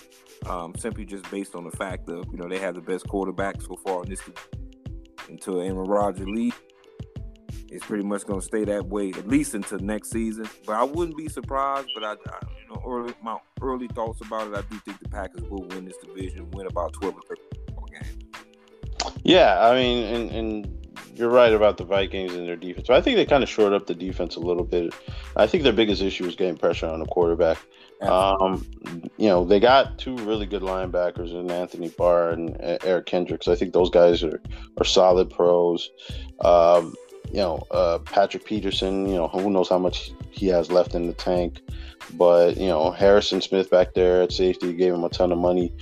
[0.47, 3.61] um, simply just based on the fact of, you know, they have the best quarterback
[3.61, 4.22] so far in this
[5.28, 6.57] until Aaron Rodgers leaves.
[7.72, 10.49] It's pretty much going to stay that way at least until next season.
[10.66, 11.88] But I wouldn't be surprised.
[11.95, 15.09] But I, I you know, early, my early thoughts about it, I do think the
[15.09, 17.49] Packers will win this division, win about twelve or thirteen
[17.93, 18.24] games.
[19.22, 22.88] Yeah, I mean, and, and you're right about the Vikings and their defense.
[22.88, 24.93] But I think they kind of shored up the defense a little bit.
[25.36, 27.59] I think their biggest issue was getting pressure on the quarterback.
[28.03, 28.66] Um,
[29.18, 33.48] you know, they got two really good linebackers in Anthony Barr and Eric Kendricks.
[33.48, 34.40] I think those guys are,
[34.78, 35.90] are solid pros.
[36.44, 36.94] Um,
[37.30, 41.07] you know, uh, Patrick Peterson, you know, who knows how much he has left in
[41.07, 41.61] the tank.
[42.14, 45.72] But, you know, Harrison Smith back there at safety gave him a ton of money.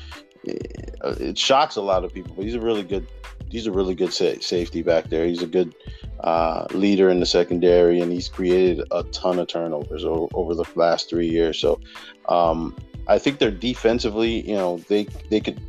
[0.45, 3.07] It shocks a lot of people, but he's a really good
[3.51, 5.26] he's a really good sa- safety back there.
[5.26, 5.74] He's a good
[6.20, 10.64] uh, leader in the secondary, and he's created a ton of turnovers over, over the
[10.74, 11.59] last three years.
[11.59, 11.80] So
[12.28, 12.76] um,
[13.07, 15.61] I think they're defensively, you know, they they could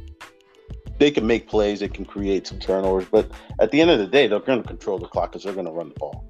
[0.97, 4.07] they can make plays, they can create some turnovers, but at the end of the
[4.07, 6.25] day, they're going to control the clock because they're going to run the ball,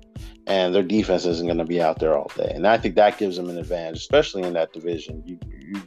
[0.45, 2.51] and their defense isn't going to be out there all day.
[2.53, 5.23] And I think that gives them an advantage, especially in that division.
[5.25, 5.81] You, you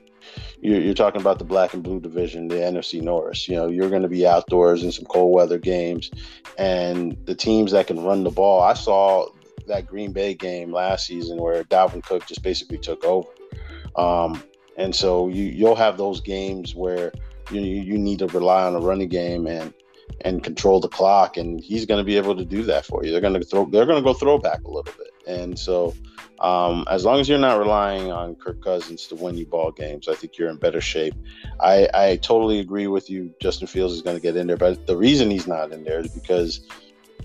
[0.62, 3.48] you're, you're, talking about the black and blue division, the NFC North.
[3.48, 6.10] You know, you're going to be outdoors in some cold weather games,
[6.56, 8.62] and the teams that can run the ball.
[8.62, 9.26] I saw
[9.66, 13.28] that Green Bay game last season where Dalvin Cook just basically took over.
[13.96, 14.42] Um,
[14.76, 17.12] and so you you'll have those games where
[17.50, 19.74] you you need to rely on a running game and
[20.20, 23.10] and control the clock, and he's going to be able to do that for you.
[23.10, 25.92] They're going to throw they're going to go throw back a little bit, and so
[26.42, 30.08] um, as long as you're not relying on Kirk Cousins to win you ball games,
[30.08, 31.14] I think you're in better shape.
[31.60, 33.32] I, I totally agree with you.
[33.40, 36.00] Justin Fields is going to get in there, but the reason he's not in there
[36.00, 36.66] is because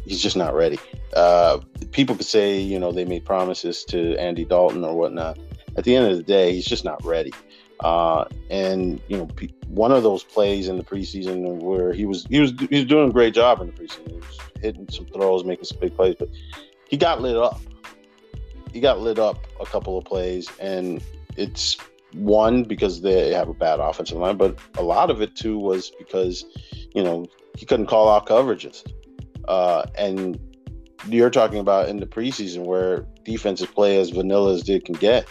[0.06, 0.78] he's just not ready.
[1.16, 1.60] Uh,
[1.92, 5.40] people could say, you know, they made promises to Andy Dalton or whatnot.
[5.76, 7.34] At the end of the day, he's just not ready.
[7.80, 9.28] Uh, and you know,
[9.68, 13.10] one of those plays in the preseason where he was he was he was doing
[13.10, 14.24] a great job in the preseason.
[14.62, 16.30] Hitting some throws, making some big plays, but
[16.88, 17.62] he got lit up.
[18.72, 21.04] He got lit up a couple of plays, and
[21.36, 21.78] it's
[22.14, 25.92] one because they have a bad offensive line, but a lot of it too was
[25.98, 26.46] because
[26.94, 28.84] you know he couldn't call out coverages.
[29.48, 30.40] Uh, and
[31.08, 35.28] you're talking about in the preseason where defenses play as vanilla as they can get.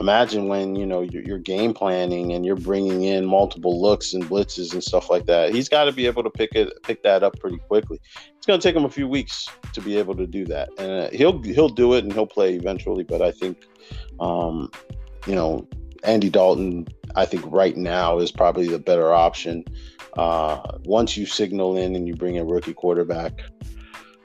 [0.00, 4.22] Imagine when you know you're, you're, game planning and you're bringing in multiple looks and
[4.24, 5.52] blitzes and stuff like that.
[5.52, 7.98] He's got to be able to pick it, pick that up pretty quickly.
[8.36, 10.90] It's going to take him a few weeks to be able to do that, and
[10.90, 13.02] uh, he'll he'll do it and he'll play eventually.
[13.02, 13.64] But I think,
[14.20, 14.70] um,
[15.26, 15.66] you know,
[16.04, 16.86] Andy Dalton,
[17.16, 19.64] I think right now is probably the better option.
[20.16, 23.42] Uh, once you signal in and you bring a rookie quarterback,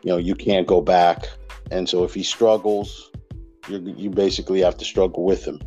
[0.03, 1.27] you know you can't go back.
[1.71, 3.09] And so if he struggles,
[3.67, 5.61] you you basically have to struggle with him.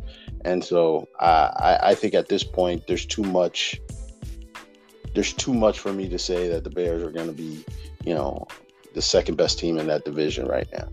[0.45, 3.79] And so uh, I I think at this point there's too much.
[5.13, 7.65] There's too much for me to say that the Bears are going to be,
[8.03, 8.45] you know,
[8.93, 10.87] the second best team in that division right now.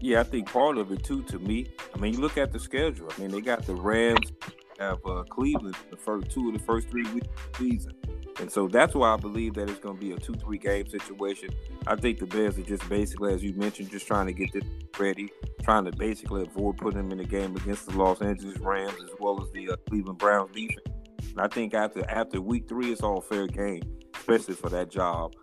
[0.00, 1.22] Yeah, I think part of it too.
[1.24, 3.08] To me, I mean, you look at the schedule.
[3.16, 4.32] I mean, they got the Rams,
[4.78, 7.92] have uh, Cleveland the first two of the first three weeks of the season.
[8.40, 11.50] And so that's why I believe that it's going to be a two-three game situation.
[11.86, 14.64] I think the Bears are just basically, as you mentioned, just trying to get this
[14.98, 15.30] ready,
[15.62, 19.10] trying to basically avoid putting them in the game against the Los Angeles Rams as
[19.20, 20.88] well as the uh, Cleveland Browns defense.
[21.30, 23.82] And I think after after week three, it's all fair game,
[24.14, 25.34] especially for that job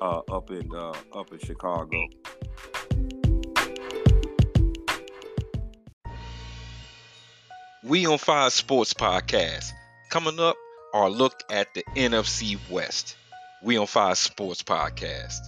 [0.00, 2.06] uh, up in uh, up in Chicago.
[7.84, 9.70] We on Fire Sports Podcast.
[10.10, 10.56] Coming up,
[10.94, 13.16] our look at the NFC West.
[13.62, 15.38] We on Fire Sports Podcast.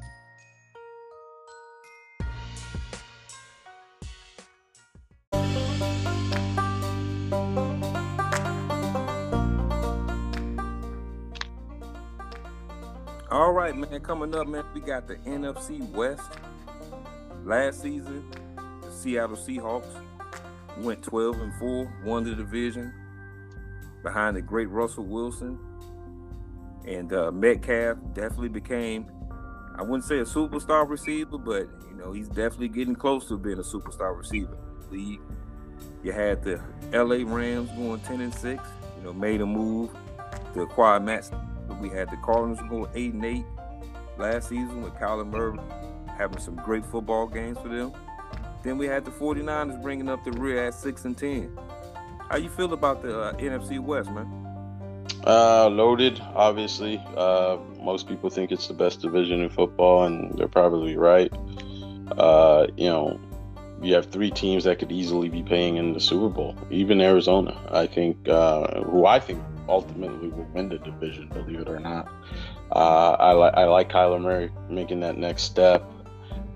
[13.33, 14.01] All right, man.
[14.03, 16.31] Coming up, man, we got the NFC West.
[17.45, 18.24] Last season,
[18.83, 20.01] the Seattle Seahawks
[20.83, 22.93] went 12 and 4, won the division
[24.03, 25.59] behind the great Russell Wilson.
[26.87, 29.11] And uh, Metcalf definitely became,
[29.76, 33.59] I wouldn't say a superstar receiver, but you know he's definitely getting close to being
[33.59, 34.57] a superstar receiver.
[34.91, 35.20] League.
[36.03, 36.61] You had the
[36.93, 37.22] L.A.
[37.24, 38.62] Rams going 10 and 6.
[38.97, 39.91] You know, made a move
[40.55, 41.31] to acquire Matt.
[41.68, 43.45] But we had the Cardinals going 8 and 8
[44.18, 45.59] last season with Kyler Murray
[46.18, 47.93] having some great football games for them.
[48.62, 51.58] Then we had the 49ers bringing up the rear at 6 and 10.
[52.28, 54.28] How you feel about the uh, NFC West, man?
[55.26, 57.02] Uh, loaded, obviously.
[57.16, 61.32] Uh, most people think it's the best division in football, and they're probably right.
[62.16, 63.18] Uh, you know,
[63.82, 66.56] you have three teams that could easily be paying in the Super Bowl.
[66.70, 71.68] Even Arizona, I think, uh, who I think ultimately will win the division, believe it
[71.68, 72.08] or not.
[72.72, 75.90] Uh, I, li- I like Kyler Murray making that next step.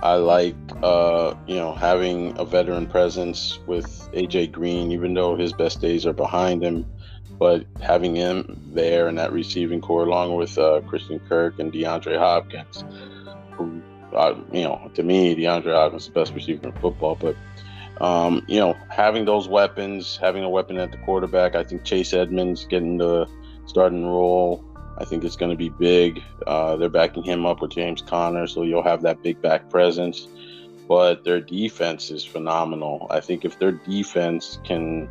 [0.01, 5.53] I like, uh, you know, having a veteran presence with AJ Green, even though his
[5.53, 6.86] best days are behind him.
[7.38, 12.18] But having him there in that receiving core, along with uh, Christian Kirk and DeAndre
[12.18, 12.84] Hopkins,
[13.53, 13.82] who,
[14.14, 17.16] uh, you know, to me, DeAndre Hopkins is the best receiver in football.
[17.16, 17.36] But,
[18.01, 22.12] um, you know, having those weapons, having a weapon at the quarterback, I think Chase
[22.12, 23.26] Edmonds getting the
[23.66, 24.64] starting role
[24.99, 26.22] I think it's going to be big.
[26.47, 30.28] Uh, they're backing him up with James Conner, so you'll have that big back presence.
[30.88, 33.07] But their defense is phenomenal.
[33.11, 35.09] I think if their defense can,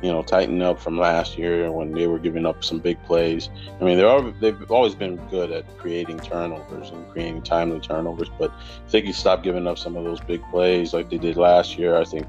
[0.00, 3.50] you know, tighten up from last year when they were giving up some big plays.
[3.80, 8.30] I mean, they're they've always been good at creating turnovers and creating timely turnovers.
[8.38, 8.52] But
[8.86, 11.76] if they can stop giving up some of those big plays like they did last
[11.76, 12.28] year, I think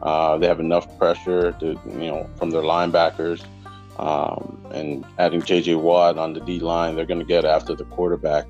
[0.00, 3.44] uh, they have enough pressure to, you know, from their linebackers
[3.98, 5.74] um, and adding J.J.
[5.76, 8.46] Watt on the D line, they're going to get after the quarterback.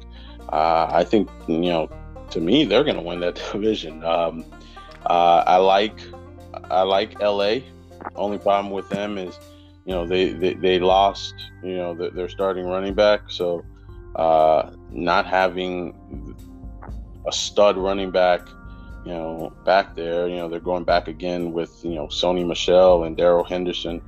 [0.51, 1.91] Uh, I think you know,
[2.31, 4.05] to me, they're going to win that division.
[4.05, 4.45] Um,
[5.07, 5.99] uh, I like
[6.71, 7.65] I like L.A.
[8.15, 9.39] Only problem with them is,
[9.85, 13.65] you know, they they, they lost you know the, their starting running back, so
[14.17, 16.37] uh, not having
[17.27, 18.49] a stud running back
[19.05, 23.05] you know, back there, you know, they're going back again with, you know, Sony Michel
[23.05, 24.03] and Darrell Henderson.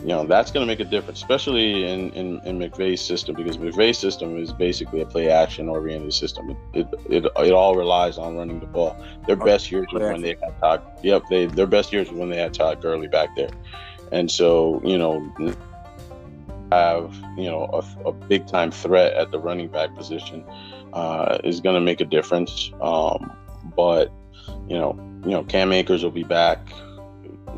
[0.00, 3.56] You know, that's going to make a difference, especially in, in, in McVay's system, because
[3.56, 6.50] McVay's system is basically a play action oriented system.
[6.50, 8.96] It, it, it, it, all relies on running the ball.
[9.26, 10.82] Their best years was when they had Todd.
[11.02, 13.48] Yep, they their best years was when they had Todd Gurley back there,
[14.12, 15.32] and so you know
[16.72, 20.44] have you know a, a big time threat at the running back position
[20.92, 22.70] uh, is going to make a difference.
[22.82, 23.32] Um,
[23.74, 24.12] but
[24.68, 26.58] you know, you know, Cam Akers will be back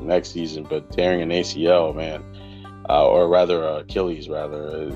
[0.06, 2.24] next season, but tearing an ACL, man,
[2.88, 4.94] uh, or rather Achilles, rather, is,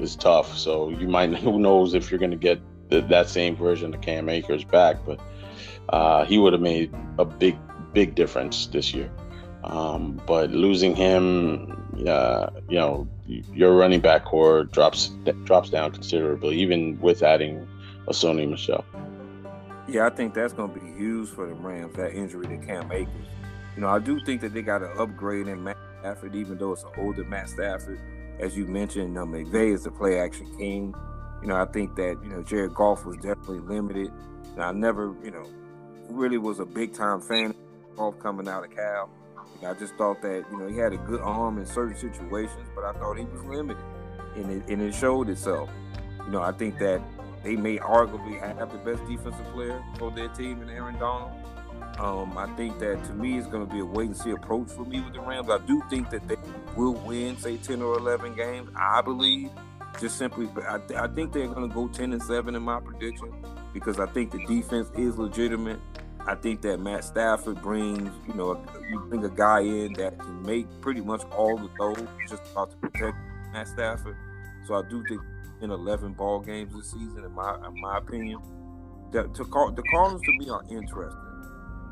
[0.00, 0.56] is, tough.
[0.56, 4.00] So you might who knows if you're going to get the, that same version of
[4.00, 5.20] Cam Akers back, but
[5.88, 7.58] uh, he would have made a big,
[7.92, 9.10] big difference this year.
[9.64, 15.08] Um, but losing him, uh, you know, your running back core drops
[15.44, 17.66] drops down considerably, even with adding
[18.08, 18.84] a Sony Michel.
[19.88, 21.96] Yeah, I think that's going to be huge for the Rams.
[21.96, 23.12] That injury to Cam Akers.
[23.74, 26.72] You know, I do think that they got to upgrade in Matt Stafford, even though
[26.72, 27.98] it's an older Matt Stafford.
[28.38, 30.94] As you mentioned, um, McVay is the play action king.
[31.40, 34.10] You know, I think that you know Jared Goff was definitely limited.
[34.54, 35.46] And I never, you know,
[36.10, 39.10] really was a big time fan of Goff coming out of Cal.
[39.66, 42.84] I just thought that you know he had a good arm in certain situations, but
[42.84, 43.82] I thought he was limited,
[44.34, 45.70] and it, and it showed itself.
[46.24, 47.00] You know, I think that
[47.44, 51.32] they may arguably have the best defensive player for their team in Aaron Donald.
[51.98, 54.68] Um, I think that to me it's going to be a wait and see approach
[54.70, 55.48] for me with the Rams.
[55.50, 56.36] I do think that they
[56.76, 58.70] will win, say ten or eleven games.
[58.76, 59.50] I believe,
[60.00, 62.80] just simply, I, th- I think they're going to go ten and seven in my
[62.80, 63.30] prediction
[63.72, 65.80] because I think the defense is legitimate.
[66.26, 70.42] I think that Matt Stafford brings, you know, you bring a guy in that can
[70.42, 73.16] make pretty much all the throws just about to protect
[73.52, 74.16] Matt Stafford.
[74.66, 75.20] So I do think
[75.60, 78.40] in 11 ball games this season, in my in my opinion.
[79.12, 81.31] The, to call, the Cardinals to me are interesting.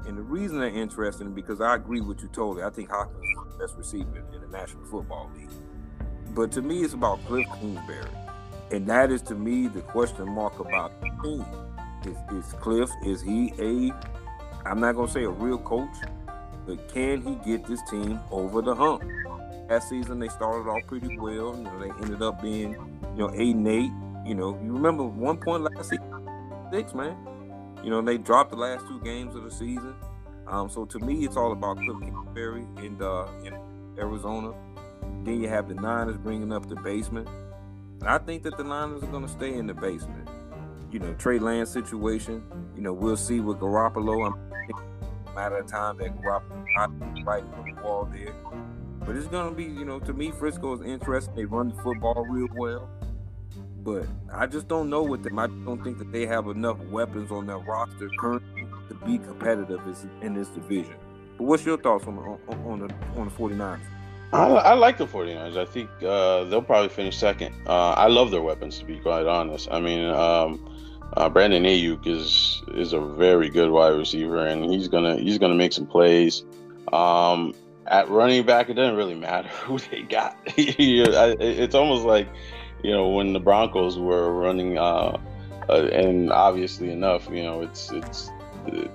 [0.06, 2.62] And the reason they're interesting because I agree with you totally.
[2.62, 5.48] I think Hopkins is the best receiver in the National Football League.
[6.34, 8.06] But to me, it's about Cliff Kingsbury.
[8.70, 11.44] And that is to me the question mark about the team.
[12.04, 13.92] Is, is Cliff, is he a,
[14.66, 15.94] I'm not going to say a real coach,
[16.66, 19.02] but can he get this team over the hump?
[19.68, 21.56] Last season, they started off pretty well.
[21.56, 23.90] You know, they ended up being you know, eight and eight.
[24.24, 26.28] You know, you remember one point last season,
[26.72, 27.16] six man.
[27.82, 29.94] You know, they dropped the last two games of the season.
[30.46, 33.54] Um, so to me, it's all about Cliff Kingsbury in uh, in
[33.98, 34.52] Arizona.
[35.24, 37.28] Then you have the Niners bringing up the basement.
[38.02, 40.28] I think that the Niners are going to stay in the basement.
[40.90, 42.42] You know, Trey Lance situation.
[42.74, 44.26] You know, we'll see with Garoppolo.
[44.26, 44.50] I'm
[45.34, 48.34] matter of time that Garoppolo right on the wall there.
[49.06, 51.34] But it's gonna be, you know, to me, Frisco is interesting.
[51.34, 52.88] They run the football real well.
[53.82, 55.38] But I just don't know with them.
[55.38, 59.80] I don't think that they have enough weapons on their roster currently to be competitive
[60.20, 60.94] in this division.
[61.38, 63.80] But what's your thoughts on, on, on the on the 49ers?
[64.32, 65.56] I, I, like the 49ers.
[65.56, 67.54] I think uh, they'll probably finish second.
[67.66, 69.68] Uh, I love their weapons, to be quite honest.
[69.72, 70.70] I mean, um,
[71.16, 75.54] uh, Brandon Aiyuk is is a very good wide receiver, and he's gonna he's gonna
[75.54, 76.44] make some plays.
[76.92, 77.54] Um,
[77.86, 80.36] at running back, it doesn't really matter who they got.
[80.56, 82.28] it's almost like
[82.82, 85.18] you know, when the Broncos were running, uh,
[85.68, 88.30] uh, and obviously enough, you know, it's it's
[88.66, 88.88] uh,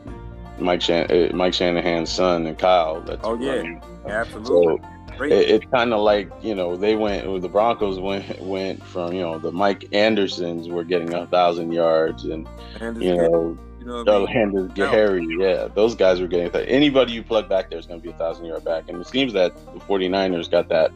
[0.60, 3.02] Mike Shan- uh, Mike Shanahan's son and Kyle.
[3.02, 3.82] That's oh yeah, running.
[4.08, 4.78] absolutely.
[4.78, 9.14] So it, it's kind of like you know they went the Broncos went went from
[9.14, 12.48] you know the Mike Andersons were getting a thousand yards and
[12.80, 13.58] Anders you know.
[13.80, 14.72] You know what I mean?
[14.78, 18.10] Harry, yeah, those guys were getting anybody you plug back there is going to be
[18.10, 20.92] a thousand yard back, and it seems that the 49ers got that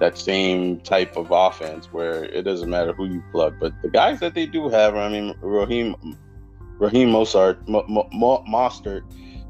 [0.00, 3.54] that same type of offense where it doesn't matter who you plug.
[3.60, 5.94] But the guys that they do have, I mean, Raheem
[6.78, 9.02] Raheem Mostert, Mo, Mo, Mostert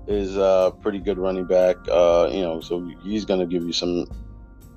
[0.09, 1.77] is a pretty good running back.
[1.89, 4.07] Uh, you know, so he's going to give you some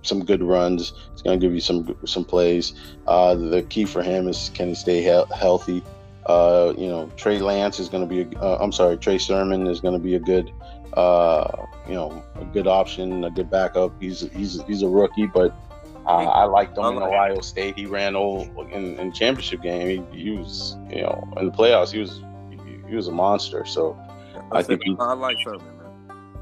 [0.04, 0.94] some good runs.
[1.12, 2.74] He's going to give you some some plays.
[3.08, 5.84] Uh, the key for him is can he stay he- healthy.
[6.28, 8.36] Uh, you know, Trey Lance is going to be.
[8.36, 10.54] A, uh, I'm sorry, Trey Sermon is going to be a good
[10.96, 13.92] uh, you know, a good option, a good backup.
[14.00, 15.56] He's he's he's a rookie, but
[16.06, 17.78] uh, I liked him in Ohio State.
[17.78, 20.06] He ran old in, in championship game.
[20.12, 21.92] He, he, was, you know, in the playoffs.
[21.92, 23.66] He was he, he was a monster.
[23.66, 23.98] So
[24.52, 25.66] I, I think he, I like Sermon.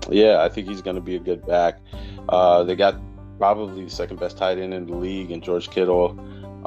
[0.09, 1.79] Yeah, I think he's going to be a good back.
[2.29, 2.99] Uh, they got
[3.37, 6.19] probably the second best tight end in the league, and George Kittle.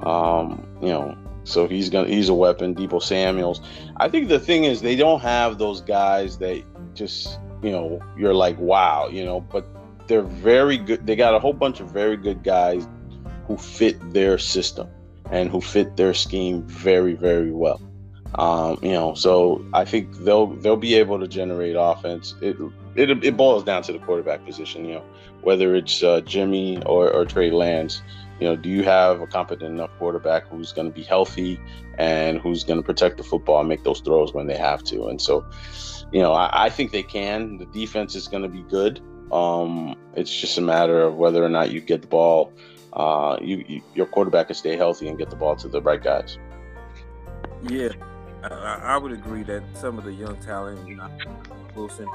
[0.04, 2.74] Um, you know, so he's gonna he's a weapon.
[2.74, 3.60] Deebo Samuel's.
[3.96, 6.62] I think the thing is they don't have those guys that
[6.94, 9.66] just you know you're like wow, you know, but
[10.06, 11.06] they're very good.
[11.06, 12.86] They got a whole bunch of very good guys
[13.46, 14.88] who fit their system
[15.30, 17.80] and who fit their scheme very very well.
[18.36, 22.34] Um, you know, so I think they'll they'll be able to generate offense.
[22.40, 22.56] It
[22.96, 24.84] it, it boils down to the quarterback position.
[24.84, 25.04] You know,
[25.42, 28.02] whether it's uh, Jimmy or, or Trey Lance.
[28.40, 31.60] You know, do you have a competent enough quarterback who's going to be healthy
[31.98, 35.06] and who's going to protect the football and make those throws when they have to?
[35.06, 35.46] And so,
[36.10, 37.58] you know, I, I think they can.
[37.58, 39.00] The defense is going to be good.
[39.34, 42.52] Um, it's just a matter of whether or not you get the ball.
[42.92, 46.00] Uh, you, you your quarterback can stay healthy and get the ball to the right
[46.00, 46.38] guys.
[47.68, 47.88] Yeah,
[48.44, 51.10] I, I would agree that some of the young talent, you know,
[51.74, 52.08] Wilson,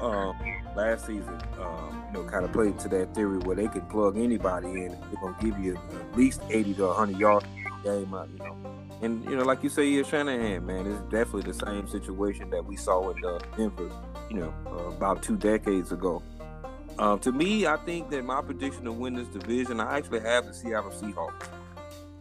[0.00, 0.34] um,
[0.74, 4.16] last season, um, you know, kind of played to that theory where they can plug
[4.16, 4.92] anybody in.
[4.92, 7.46] They're gonna give you at least eighty to hundred yards
[7.84, 8.77] game, uh, you know.
[9.00, 12.64] And you know, like you say, yeah, Shanahan, man, it's definitely the same situation that
[12.64, 13.90] we saw in uh, Denver,
[14.28, 16.22] you know, uh, about two decades ago.
[16.98, 20.46] Um, to me, I think that my prediction to win this division, I actually have
[20.46, 21.46] the Seattle Seahawks.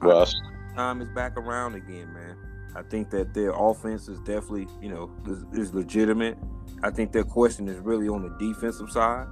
[0.01, 0.35] Russ,
[0.75, 2.37] time is back around again, man.
[2.75, 6.37] I think that their offense is definitely, you know, is, is, legitimate.
[6.83, 9.25] I think their question is really on the defensive side.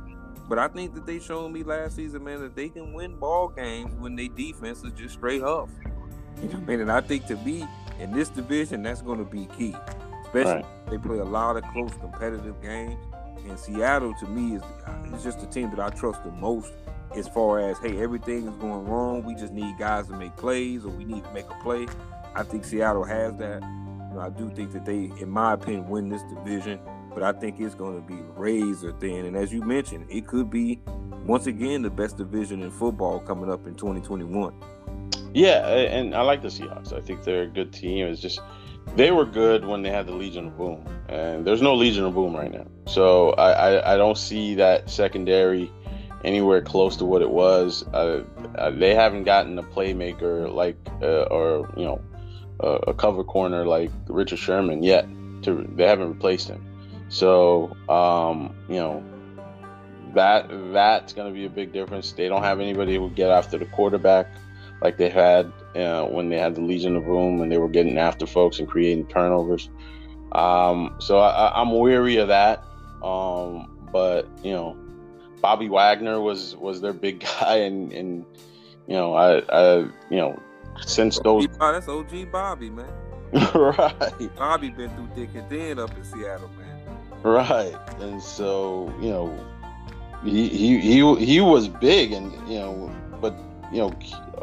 [0.49, 3.49] But I think that they showed me last season, man, that they can win ball
[3.49, 5.69] games when their defense is just straight up.
[6.41, 7.67] You know, man, and I think to me
[7.99, 9.75] in this division, that's going to be key.
[10.25, 10.89] Especially right.
[10.89, 12.99] they play a lot of close competitive games.
[13.47, 16.73] And Seattle, to me, is uh, is just the team that I trust the most
[17.15, 19.23] as far as hey, everything is going wrong.
[19.23, 21.87] We just need guys to make plays, or we need to make a play.
[22.33, 23.61] I think Seattle has that.
[23.61, 26.79] You know, I do think that they, in my opinion, win this division.
[27.13, 29.25] But I think it's going to be razor thin.
[29.25, 30.81] And as you mentioned, it could be
[31.25, 34.53] once again the best division in football coming up in 2021.
[35.35, 36.93] Yeah, and I like the Seahawks.
[36.93, 38.07] I think they're a good team.
[38.07, 38.39] It's just
[38.95, 42.13] they were good when they had the Legion of Boom, and there's no Legion of
[42.13, 42.65] Boom right now.
[42.87, 45.69] So I I, I don't see that secondary
[46.23, 47.83] anywhere close to what it was.
[47.93, 48.23] Uh,
[48.57, 52.01] uh, they haven't gotten a playmaker like uh, or you know
[52.61, 55.05] a cover corner like Richard Sherman yet.
[55.41, 56.65] To they haven't replaced him.
[57.09, 59.03] So um, you know
[60.13, 62.13] that that's going to be a big difference.
[62.13, 64.27] They don't have anybody who get after the quarterback
[64.85, 67.97] like they had uh, when they had the Legion of Boom and they were getting
[67.97, 69.67] after folks and creating turnovers.
[70.33, 72.63] Um, so I, am weary of that.
[73.01, 74.77] Um, but you know,
[75.41, 78.25] Bobby Wagner was was their big guy, and and
[78.87, 79.77] you know, I, I
[80.11, 80.39] you know,
[80.85, 82.85] since those oh, that's OG Bobby, man.
[83.55, 84.35] right.
[84.37, 86.97] Bobby been through thick and thin up in Seattle, man.
[87.23, 89.45] Right, and so you know,
[90.23, 93.33] he he he he was big, and you know, but
[93.75, 93.93] you know,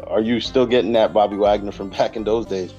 [0.07, 2.71] are you still getting that Bobby Wagner from back in those days?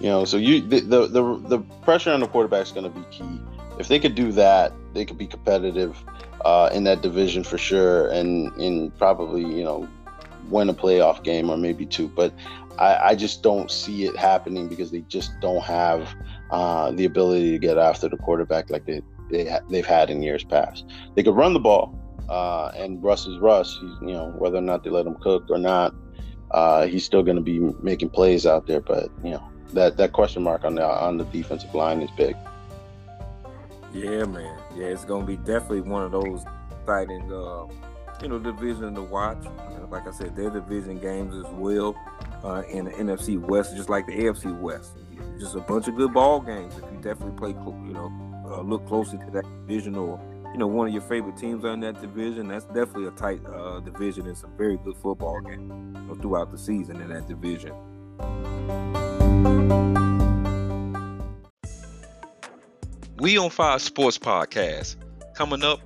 [0.00, 2.98] You know, so you the the the, the pressure on the quarterback is going to
[2.98, 3.40] be key.
[3.78, 6.02] If they could do that, they could be competitive
[6.44, 9.86] uh, in that division for sure, and and probably you know
[10.48, 12.08] win a playoff game or maybe two.
[12.08, 12.32] But
[12.78, 16.14] I, I just don't see it happening because they just don't have
[16.50, 20.44] uh, the ability to get after the quarterback like they they they've had in years
[20.44, 20.84] past.
[21.16, 21.97] They could run the ball,
[22.28, 23.78] uh, and Russ is Russ.
[23.80, 25.94] He's, you know whether or not they let him cook or not,
[26.50, 28.80] uh, he's still going to be making plays out there.
[28.80, 32.36] But you know that that question mark on the on the defensive line is big.
[33.92, 34.58] Yeah, man.
[34.76, 36.44] Yeah, it's going to be definitely one of those
[36.80, 37.66] exciting, uh,
[38.22, 39.44] you know, division to watch.
[39.90, 41.96] Like I said, their division games as well
[42.44, 44.98] uh, in the NFC West, just like the AFC West.
[45.40, 46.74] Just a bunch of good ball games.
[46.76, 48.12] If you definitely play, you know,
[48.46, 50.20] uh, look closely to that division or
[50.58, 53.78] you know one of your favorite teams on that division, that's definitely a tight uh,
[53.78, 57.72] division and some very good football game you know, throughout the season in that division.
[63.18, 64.96] We on Fire Sports Podcast.
[65.36, 65.78] Coming up,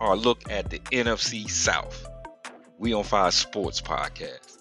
[0.00, 2.08] our look at the NFC South.
[2.78, 4.53] We on Fire Sports Podcast.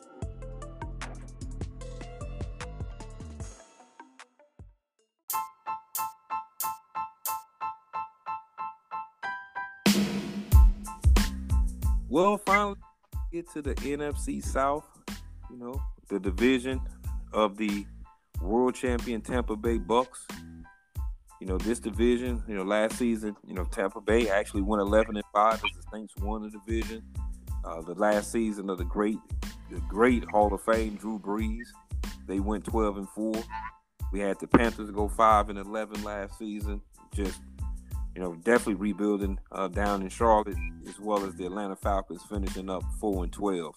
[12.13, 12.75] Well, finally
[13.31, 14.85] get to the NFC South.
[15.49, 16.79] You know, the division
[17.33, 17.87] of the
[18.39, 20.27] world champion Tampa Bay Bucks.
[21.41, 25.15] You know, this division, you know, last season, you know, Tampa Bay actually won 11
[25.15, 27.01] and 5 as the Saints won the division.
[27.65, 29.17] Uh, the last season of the great,
[29.71, 31.65] the great Hall of Fame, Drew Brees,
[32.27, 33.33] they went 12 and 4.
[34.11, 36.79] We had the Panthers go 5 and 11 last season.
[37.11, 37.41] Just
[38.15, 40.57] you know, definitely rebuilding uh, down in Charlotte,
[40.87, 43.73] as well as the Atlanta Falcons finishing up four and twelve.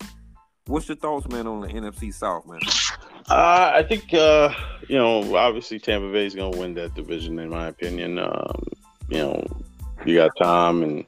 [0.67, 2.61] What's your thoughts, man, on the NFC South, man?
[3.29, 4.53] Uh, I think uh,
[4.89, 8.19] you know, obviously Tampa Bay is going to win that division, in my opinion.
[8.19, 8.65] Um,
[9.09, 9.47] you know,
[10.05, 11.07] you got Tom and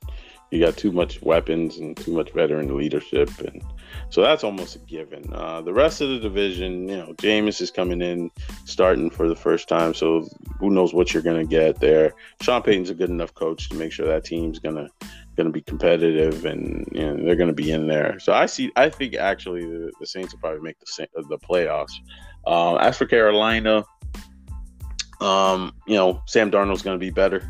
[0.50, 3.62] you got too much weapons and too much veteran leadership, and
[4.10, 5.32] so that's almost a given.
[5.32, 8.30] Uh, the rest of the division, you know, Jameis is coming in,
[8.64, 10.28] starting for the first time, so
[10.58, 12.12] who knows what you're going to get there.
[12.40, 14.88] Sean Payton's a good enough coach to make sure that team's going to
[15.38, 18.18] going to be competitive and you know, they're going to be in there.
[18.18, 18.72] So I see.
[18.74, 21.92] I think actually the, the Saints will probably make the the playoffs.
[22.46, 23.84] Um, as for Carolina,
[25.20, 27.48] um, you know Sam Darnold's going to be better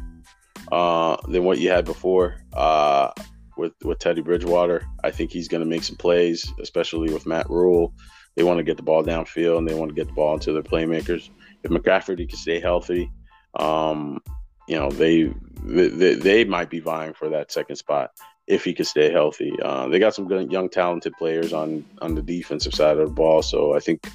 [0.70, 3.10] uh, than what you had before uh,
[3.58, 4.86] with with Teddy Bridgewater.
[5.04, 7.92] I think he's going to make some plays, especially with Matt Rhule.
[8.36, 10.52] They want to get the ball downfield and they want to get the ball into
[10.52, 11.28] their playmakers.
[11.64, 13.10] If McCaffrey can stay healthy,
[13.58, 14.20] um,
[14.68, 15.32] you know they,
[15.64, 18.12] they they might be vying for that second spot
[18.46, 19.52] if he could stay healthy.
[19.62, 23.14] Uh, they got some good young talented players on on the defensive side of the
[23.14, 24.08] ball, so I think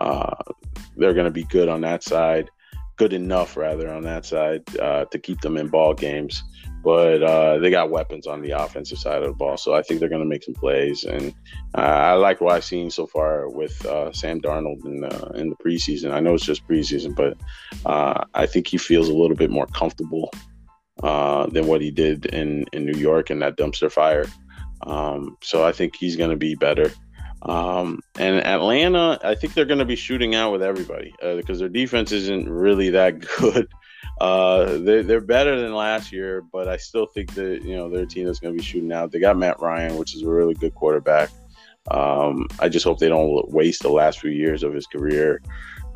[0.00, 0.34] uh,
[0.96, 2.50] they're going to be good on that side,
[2.96, 6.42] good enough rather on that side uh, to keep them in ball games
[6.82, 9.56] but uh, they got weapons on the offensive side of the ball.
[9.56, 11.04] So I think they're going to make some plays.
[11.04, 11.34] And
[11.76, 15.04] uh, I like what I've seen so far with uh, Sam Darnold in,
[15.38, 16.12] in the preseason.
[16.12, 17.36] I know it's just preseason, but
[17.84, 20.30] uh, I think he feels a little bit more comfortable
[21.02, 24.26] uh, than what he did in, in New York in that dumpster fire.
[24.86, 26.90] Um, so I think he's going to be better.
[27.42, 31.60] Um, and Atlanta, I think they're going to be shooting out with everybody because uh,
[31.60, 33.68] their defense isn't really that good.
[34.20, 38.04] Uh, they're, they're better than last year, but I still think that you know their
[38.04, 39.10] team is going to be shooting out.
[39.10, 41.30] They got Matt Ryan, which is a really good quarterback.
[41.90, 45.40] Um, I just hope they don't waste the last few years of his career.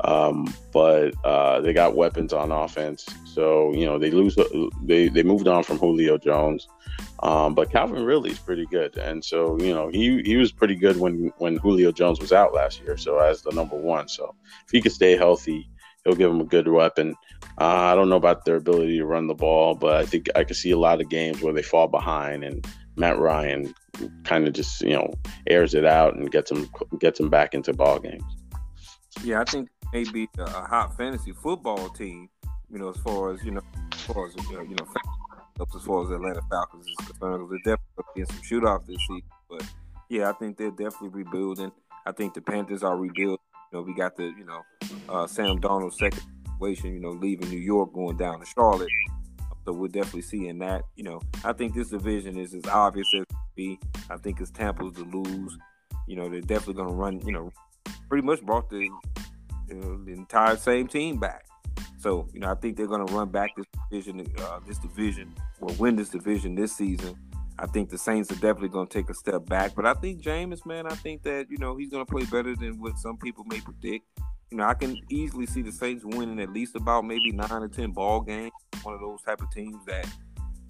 [0.03, 4.37] Um, but uh, they got weapons on offense, so you know they lose.
[4.83, 6.67] They they moved on from Julio Jones,
[7.23, 10.75] um, but Calvin Ridley is pretty good, and so you know he he was pretty
[10.75, 12.97] good when when Julio Jones was out last year.
[12.97, 15.69] So as the number one, so if he could stay healthy,
[16.05, 17.15] he'll give them a good weapon.
[17.59, 20.43] Uh, I don't know about their ability to run the ball, but I think I
[20.43, 23.73] could see a lot of games where they fall behind and Matt Ryan
[24.23, 25.13] kind of just you know
[25.49, 28.23] airs it out and gets them gets them back into ball games.
[29.23, 32.29] Yeah, I think maybe a hot fantasy football team.
[32.71, 33.61] You know, as far as you know,
[33.93, 34.87] as far as you know, you know
[35.75, 39.21] as far as Atlanta Falcons is concerned, they're definitely in some shootouts this season.
[39.49, 39.63] But
[40.09, 41.71] yeah, I think they're definitely rebuilding.
[42.05, 43.39] I think the Panthers are rebuilding
[43.73, 44.61] know, we got the you know
[45.09, 46.93] uh, Sam Darnold second situation.
[46.93, 48.89] You know, leaving New York, going down to Charlotte.
[49.65, 50.83] So we're definitely seeing that.
[50.95, 53.79] You know, I think this division is as obvious as be.
[54.09, 55.57] I think it's Tampa's to lose.
[56.07, 57.21] You know, they're definitely going to run.
[57.25, 57.51] You know,
[58.09, 58.89] pretty much brought the
[59.67, 61.45] you know, the entire same team back.
[61.97, 64.25] So you know, I think they're going to run back this division.
[64.37, 67.15] Uh, this division or win this division this season.
[67.57, 69.75] I think the Saints are definitely going to take a step back.
[69.75, 72.55] But I think Jameis, man, I think that you know he's going to play better
[72.55, 74.05] than what some people may predict.
[74.51, 77.67] You know, I can easily see the Saints winning at least about maybe nine or
[77.67, 78.51] ten ball games.
[78.83, 80.07] One of those type of teams that,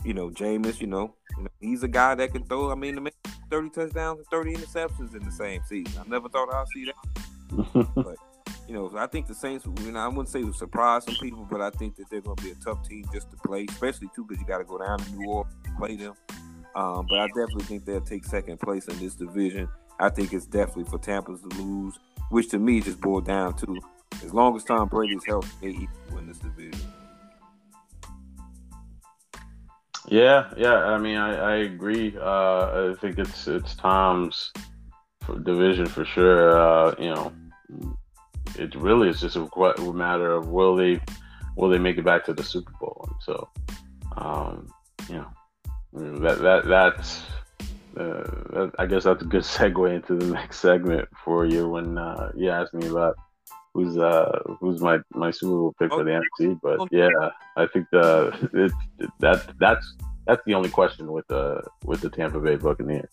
[0.04, 2.72] you know, Jameis, you know, you know he's a guy that can throw.
[2.72, 3.08] I mean,
[3.50, 6.00] thirty touchdowns and thirty interceptions in the same season.
[6.00, 7.88] I never thought I'd see that.
[7.96, 8.16] but
[8.68, 9.66] you know, I think the Saints.
[9.82, 12.38] You know, I wouldn't say would surprise some people, but I think that they're going
[12.38, 14.78] to be a tough team just to play, especially too because you got to go
[14.78, 16.14] down to New Orleans and play them.
[16.76, 19.68] Um, but I definitely think they'll take second place in this division.
[20.00, 21.98] I think it's definitely for Tampa to lose,
[22.30, 23.80] which to me just boiled down to
[24.24, 26.82] as long as Tom Brady's healthy, they win this division.
[30.08, 30.76] Yeah, yeah.
[30.76, 32.16] I mean, I, I agree.
[32.18, 34.52] Uh, I think it's it's Tom's
[35.44, 36.60] division for sure.
[36.60, 37.34] Uh, you know,
[38.58, 41.00] it really is just a matter of will they
[41.56, 43.06] will they make it back to the Super Bowl.
[43.08, 43.50] And so,
[44.18, 44.68] um,
[45.10, 45.28] you know,
[45.96, 47.24] that that that's
[47.98, 51.98] uh, that, I guess that's a good segue into the next segment for you when
[51.98, 53.16] uh, you asked me about
[53.74, 56.60] who's uh who's my my Super Bowl pick for the NFC.
[56.62, 57.10] But yeah,
[57.58, 59.96] I think the it, it, that that's
[60.26, 63.10] that's the only question with the with the Tampa Bay Buccaneers.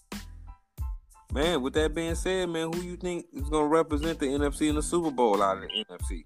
[1.33, 4.69] Man, with that being said, man, who you think is going to represent the NFC
[4.69, 6.25] in the Super Bowl out of the NFC?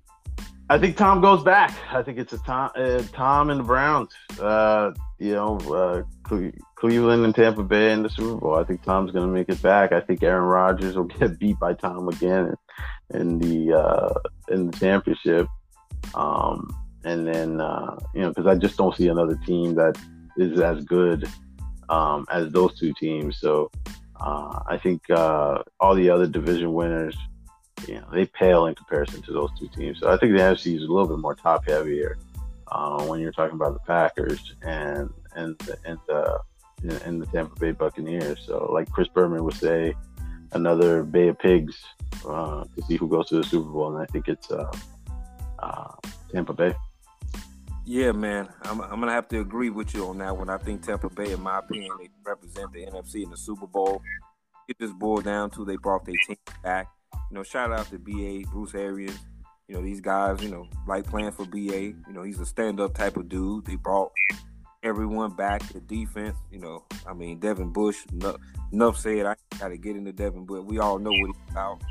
[0.69, 1.77] I think Tom goes back.
[1.93, 4.13] I think it's a Tom, uh, Tom and the Browns.
[4.41, 6.03] Uh, you know, uh,
[6.75, 8.57] Cleveland and Tampa Bay in the Super Bowl.
[8.57, 9.93] I think Tom's going to make it back.
[9.93, 12.55] I think Aaron Rodgers will get beat by Tom again
[13.15, 14.15] in the uh,
[14.49, 15.47] in the championship.
[16.15, 19.97] Um, and then uh, you know, because I just don't see another team that
[20.37, 21.29] is as good
[21.89, 23.39] um, as those two teams.
[23.39, 23.71] So
[24.19, 27.17] uh, I think all the other division winners
[27.87, 30.01] you know, they pale in comparison to those two teams.
[30.01, 32.17] So I think the NFC is a little bit more top heavy here.
[32.71, 36.41] uh, when you're talking about the Packers and and and the
[37.05, 38.41] and the Tampa Bay Buccaneers.
[38.47, 39.95] So, like Chris Berman would say,
[40.53, 41.83] another Bay of Pigs
[42.27, 44.71] uh, to see who goes to the Super Bowl, and I think it's uh,
[45.59, 45.93] uh,
[46.33, 46.75] Tampa Bay.
[47.85, 50.51] Yeah, man, I'm, I'm gonna have to agree with you on that one.
[50.51, 54.03] I think Tampa Bay, in my opinion, they represent the NFC in the Super Bowl.
[54.69, 56.89] It just boiled down to they brought their team back.
[57.31, 59.19] You know, shout out to BA Bruce Arians.
[59.69, 61.59] You know, these guys, you know, like playing for BA.
[61.59, 63.67] You know, he's a stand-up type of dude.
[63.67, 64.13] They brought
[64.83, 65.67] everyone back.
[65.69, 67.99] to defense, you know, I mean, Devin Bush.
[68.73, 69.27] Enough, said.
[69.27, 71.83] I got to get into Devin, but we all know what he's about.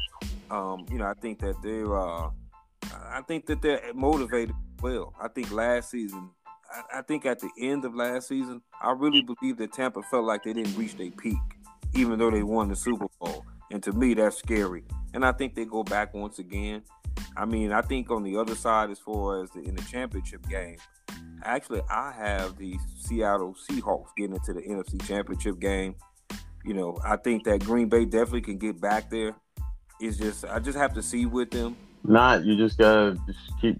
[0.49, 1.97] Um, you know, I think that they're.
[1.97, 2.29] Uh,
[3.09, 5.13] I think that they're motivated well.
[5.21, 6.29] I think last season,
[6.93, 10.43] I, think at the end of last season, I really believe that Tampa felt like
[10.43, 11.37] they didn't reach their peak,
[11.93, 13.45] even though they won the Super Bowl.
[13.71, 14.83] And to me, that's scary.
[15.15, 16.83] And I think they go back once again.
[17.37, 20.47] I mean, I think on the other side, as far as the, in the championship
[20.49, 20.75] game,
[21.41, 25.95] actually, I have the Seattle Seahawks getting into the NFC Championship game.
[26.65, 29.35] You know, I think that Green Bay definitely can get back there.
[30.01, 31.77] It's just I just have to see with them.
[32.03, 33.77] Not you just gotta just keep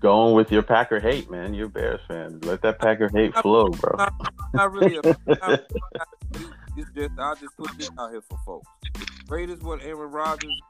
[0.00, 1.54] going with your Packer hate, man.
[1.54, 2.40] You're a Bears fan.
[2.42, 3.96] Let that Packer hate flow, bro.
[3.96, 4.96] Not, not really.
[4.98, 5.62] A, not,
[6.76, 8.68] it's just I'll just put this out here for folks.
[9.26, 10.60] Great is what Aaron Rodgers.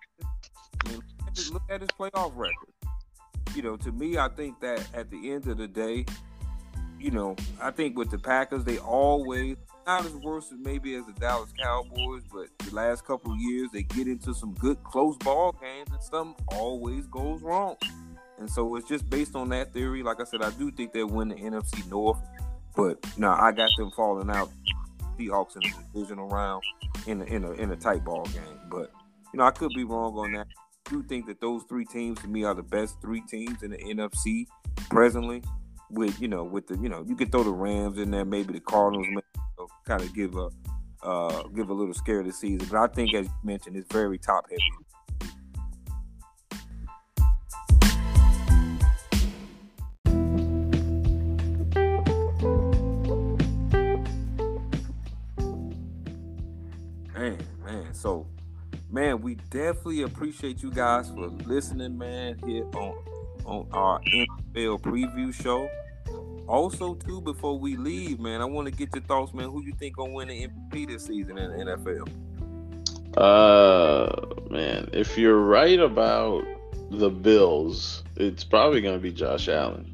[1.53, 2.73] Look at his playoff record.
[3.55, 6.07] You know, to me, I think that at the end of the day,
[6.99, 9.57] you know, I think with the Packers, they always
[9.87, 13.69] not as worse as maybe as the Dallas Cowboys, but the last couple of years
[13.73, 17.77] they get into some good close ball games and something always goes wrong.
[18.39, 20.03] And so it's just based on that theory.
[20.03, 22.19] Like I said, I do think they'll win the NFC North,
[22.75, 24.51] but now I got them falling out.
[25.19, 26.63] Seahawks in the divisional round
[27.07, 28.91] in a, in a in a tight ball game, but
[29.33, 30.49] you know I could be wrong on that.
[30.91, 33.79] Do think that those three teams to me are the best three teams in the
[33.79, 34.47] NFC
[34.91, 35.43] presently.
[35.91, 38.53] With you know with the you know you could throw the Rams in there, maybe
[38.53, 40.51] the Cardinals, know, kind of give a
[41.03, 42.67] uh, give a little scare this season.
[42.71, 44.61] But I think as you mentioned, it's very top heavy
[57.15, 57.95] Man, man.
[57.95, 58.27] So,
[58.95, 62.97] man, we definitely appreciate you guys for listening, man, here on
[63.45, 65.69] on our NFL preview show.
[66.47, 69.51] Also, too, before we leave, man, I want to get your thoughts, man.
[69.51, 72.09] Who you think gonna win the MVP this season in the NFL?
[73.17, 76.45] Uh, man, if you're right about
[76.91, 79.94] the Bills, it's probably gonna be Josh Allen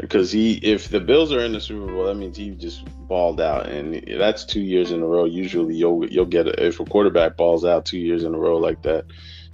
[0.00, 3.40] because he if the Bills are in the Super Bowl, that means he just balled
[3.40, 5.24] out, and that's two years in a row.
[5.24, 8.56] Usually, you'll you'll get a, if a quarterback balls out two years in a row
[8.56, 9.06] like that,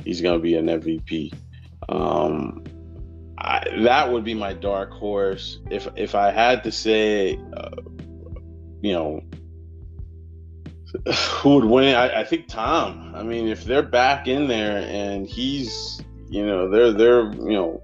[0.05, 1.35] he's to be an MVP.
[1.89, 2.65] Um,
[3.37, 5.61] I, that would be my dark horse.
[5.71, 7.71] If if I had to say, uh,
[8.81, 9.23] you know,
[11.15, 11.95] who would win?
[11.95, 13.13] I, I think Tom.
[13.15, 17.83] I mean, if they're back in there and he's, you know, they're they're you know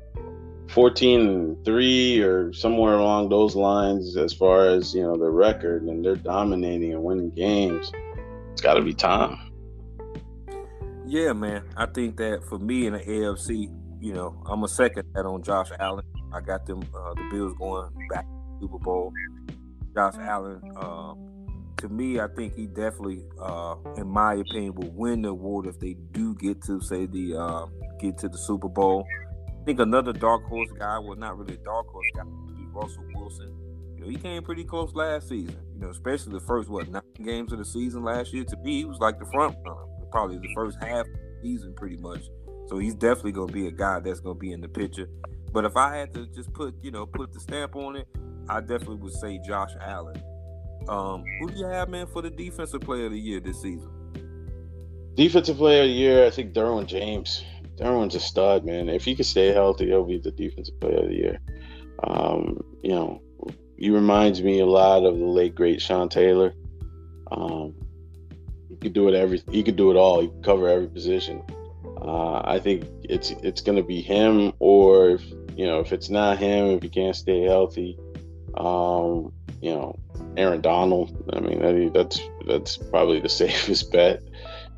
[0.68, 5.82] 14 and 3 or somewhere along those lines as far as you know the record
[5.82, 7.92] and they're dominating and winning games.
[8.52, 9.46] It's got to be tom
[11.06, 11.62] yeah man.
[11.76, 13.48] I think that for me in the afc
[14.00, 16.04] you know i'm a second that on josh allen.
[16.32, 19.12] I got them uh, the bills going back to the super bowl.
[19.94, 21.14] Josh allen uh,
[21.78, 25.78] to me i think he definitely uh, in my opinion will win the award if
[25.78, 27.66] they do get to say the uh,
[28.00, 29.06] get to the super bowl
[29.66, 33.52] think another dark horse guy, well, not really a dark horse guy, be Russell Wilson.
[33.96, 35.58] You know, he came pretty close last season.
[35.74, 38.44] You know, especially the first what nine games of the season last year.
[38.44, 39.80] To me, he was like the front runner,
[40.12, 42.22] probably the first half of the season, pretty much.
[42.68, 45.08] So he's definitely going to be a guy that's going to be in the picture.
[45.52, 48.06] But if I had to just put, you know, put the stamp on it,
[48.48, 50.22] I definitely would say Josh Allen.
[50.88, 53.90] Um, who do you have, man, for the defensive player of the year this season?
[55.16, 57.42] Defensive player of the year, I think Derwin James.
[57.76, 58.90] Derwin's a stud, man.
[58.90, 61.40] If he could stay healthy, he'll be the defensive player of the year.
[62.04, 63.22] Um, you know,
[63.78, 66.52] he reminds me a lot of the late great Sean Taylor.
[67.32, 67.74] Um,
[68.68, 69.42] he could do it every.
[69.50, 70.20] He could do it all.
[70.20, 71.42] He could cover every position.
[72.00, 75.22] Uh, I think it's it's going to be him, or if
[75.56, 77.98] you know if it's not him, if he can't stay healthy,
[78.58, 79.32] um,
[79.62, 79.98] you know,
[80.36, 81.30] Aaron Donald.
[81.32, 84.22] I mean, that, that's that's probably the safest bet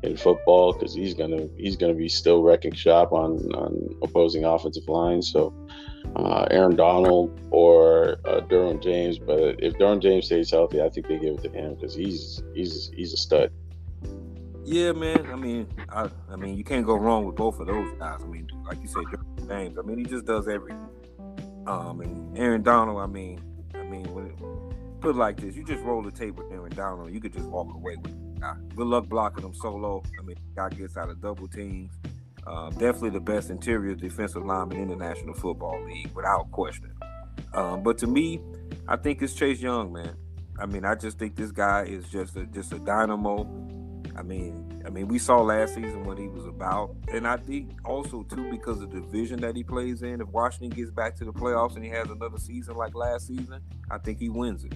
[0.03, 4.87] in football because he's gonna he's gonna be still wrecking shop on on opposing offensive
[4.87, 5.31] lines.
[5.31, 5.53] So
[6.15, 11.07] uh, Aaron Donald or uh, Derwin James, but if Derwin James stays healthy, I think
[11.07, 13.51] they give it to him because he's he's he's a stud.
[14.63, 15.27] Yeah, man.
[15.31, 18.19] I mean, I, I mean, you can't go wrong with both of those guys.
[18.23, 19.77] I mean, like you said, Derwin James.
[19.77, 20.87] I mean, he just does everything.
[21.67, 23.41] Um, and Aaron Donald, I mean,
[23.75, 26.71] I mean, when it, put it like this, you just roll the tape with Aaron
[26.75, 28.28] Donald, you could just walk away with it.
[28.43, 30.03] Uh, good luck blocking him solo.
[30.19, 31.91] I mean, guy gets out of double teams.
[32.47, 36.91] Uh, definitely the best interior defensive lineman in the National Football League, without question.
[37.53, 38.41] Um, but to me,
[38.87, 40.15] I think it's Chase Young, man.
[40.59, 43.43] I mean, I just think this guy is just a just a dynamo.
[44.15, 47.71] I mean, I mean, we saw last season what he was about, and I think
[47.85, 50.19] also too because of the division that he plays in.
[50.19, 53.61] If Washington gets back to the playoffs and he has another season like last season,
[53.89, 54.73] I think he wins it.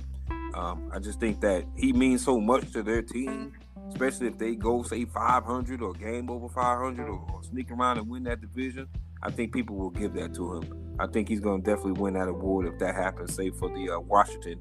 [0.53, 3.53] Um, I just think that he means so much to their team,
[3.89, 8.09] especially if they go say 500 or game over 500 or, or sneak around and
[8.09, 8.87] win that division.
[9.21, 10.95] I think people will give that to him.
[10.99, 13.89] I think he's going to definitely win that award if that happens, say for the
[13.89, 14.59] uh, Washington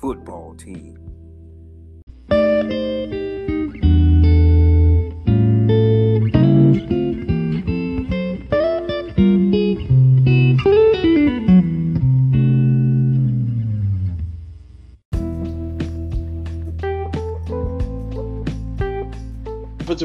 [0.00, 0.98] football team.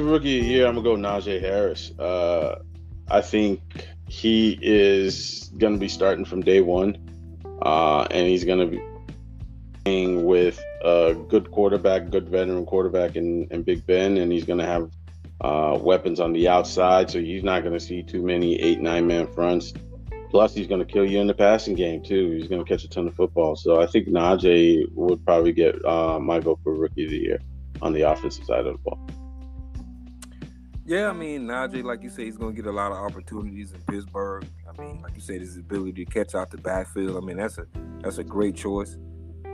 [0.08, 1.92] Rookie of the year, I'm gonna go Najee Harris.
[1.98, 2.60] Uh,
[3.10, 3.62] I think
[4.08, 6.98] he is gonna be starting from day one,
[7.62, 8.82] uh, and he's gonna be
[9.84, 14.66] playing with a good quarterback, good veteran quarterback in, in Big Ben, and he's gonna
[14.66, 14.92] have
[15.42, 19.28] uh, weapons on the outside, so he's not gonna see too many eight nine man
[19.34, 19.74] fronts.
[20.30, 22.32] Plus, he's going to kill you in the passing game too.
[22.32, 23.56] He's going to catch a ton of football.
[23.56, 27.40] So I think Najee would probably get uh, my vote for rookie of the year
[27.82, 29.00] on the offensive side of the ball.
[30.88, 33.74] Yeah, I mean Najee, like you said, he's going to get a lot of opportunities
[33.74, 34.48] in Pittsburgh.
[34.66, 37.22] I mean, like you said, his ability to catch out the backfield.
[37.22, 37.68] I mean, that's a
[38.00, 38.96] that's a great choice.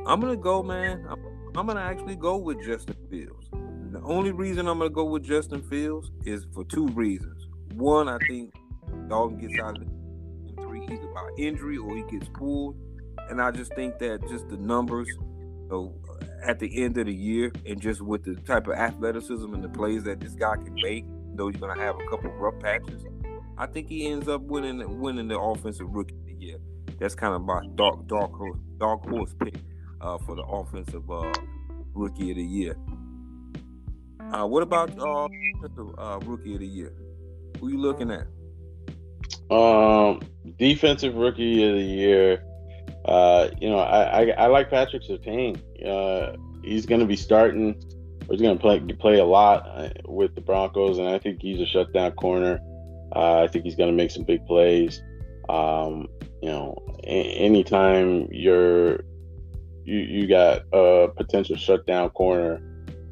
[0.06, 1.04] I'm gonna go, man.
[1.10, 1.20] I'm,
[1.56, 3.50] I'm gonna actually go with Justin Fields.
[3.52, 7.48] The only reason I'm gonna go with Justin Fields is for two reasons.
[7.74, 8.54] One, I think
[9.10, 12.76] Dalton gets out of the three either by injury or he gets pulled,
[13.32, 15.08] and I just think that just the numbers,
[15.68, 15.96] know,
[16.44, 19.70] at the end of the year, and just with the type of athleticism and the
[19.70, 21.06] plays that this guy can make,
[21.36, 23.06] though he's gonna have a couple rough patches,
[23.58, 26.58] I think he ends up winning winning the offensive rookie of the year.
[27.00, 29.56] That's kind of my dark dark horse dark horse pick
[30.02, 31.34] uh, for the offensive uh,
[31.94, 32.76] rookie of the year.
[34.32, 35.26] Uh, what about uh,
[35.98, 36.94] uh, rookie of the year?
[37.60, 38.28] Who you looking at?
[39.52, 40.22] Um,
[40.58, 42.44] defensive rookie of the year.
[43.06, 45.62] Uh, you know, I, I, I like Patrick Surtain.
[45.86, 47.82] Uh, he's going to be starting.
[48.30, 51.60] He's going to play play a lot uh, with the Broncos, and I think he's
[51.60, 52.60] a shutdown corner.
[53.16, 55.02] Uh, I think he's going to make some big plays.
[55.50, 56.08] Um,
[56.42, 59.02] you know, a- anytime you're
[59.86, 62.62] you you got a potential shutdown corner,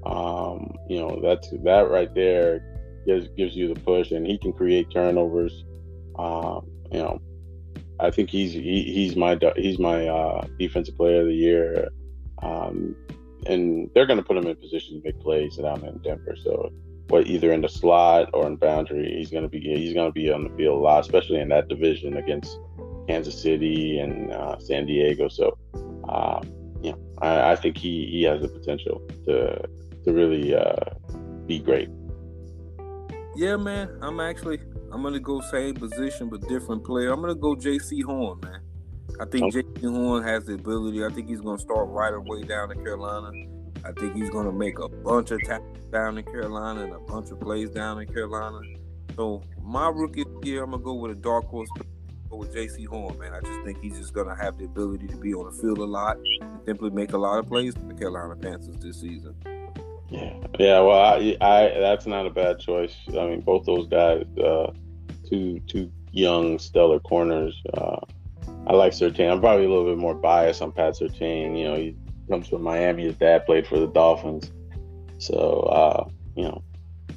[0.06, 2.62] um, you know that's that right there
[3.06, 5.64] gives gives you the push, and he can create turnovers.
[6.18, 7.22] Um, you know,
[8.00, 11.90] I think he's he, he's my he's my uh, defensive player of the year,
[12.42, 12.96] um,
[13.48, 16.36] and they're going to put him in position to make plays down in Denver.
[16.44, 16.72] So,
[17.08, 20.14] what either in the slot or in boundary, he's going to be he's going to
[20.14, 22.58] be on the field a lot, especially in that division against
[23.08, 25.28] Kansas City and uh, San Diego.
[25.28, 25.58] So,
[26.82, 29.62] you know, I, I, think he he has the potential to
[30.04, 30.76] to really uh,
[31.46, 31.90] be great.
[33.36, 33.98] Yeah, man.
[34.02, 34.60] I'm actually
[34.92, 37.12] I'm gonna go same position but different player.
[37.12, 38.62] I'm gonna go Jaycee Horn, man.
[39.22, 39.54] I think.
[39.54, 41.06] Jaycee Horn has the ability.
[41.06, 43.32] I think he's gonna start right away down in Carolina.
[43.86, 47.30] I think he's gonna make a bunch of tackles down in Carolina and a bunch
[47.30, 48.60] of plays down in Carolina.
[49.16, 51.70] So my rookie year, I'm gonna go with a dark horse.
[52.32, 53.34] With Jaycee Horn, man.
[53.34, 55.84] I just think he's just gonna have the ability to be on the field a
[55.84, 59.36] lot and simply make a lot of plays for the Carolina Panthers this season.
[60.10, 60.80] Yeah, yeah.
[60.80, 62.96] Well, I, I that's not a bad choice.
[63.10, 64.72] I mean, both those guys, uh,
[65.30, 67.62] two two young stellar corners.
[67.74, 68.00] Uh,
[68.68, 69.32] I like Surtain.
[69.32, 71.58] I'm probably a little bit more biased on Pat Surtain.
[71.58, 71.96] You know, he
[72.30, 73.04] comes from Miami.
[73.04, 74.52] His dad played for the Dolphins,
[75.18, 76.64] so uh, you know,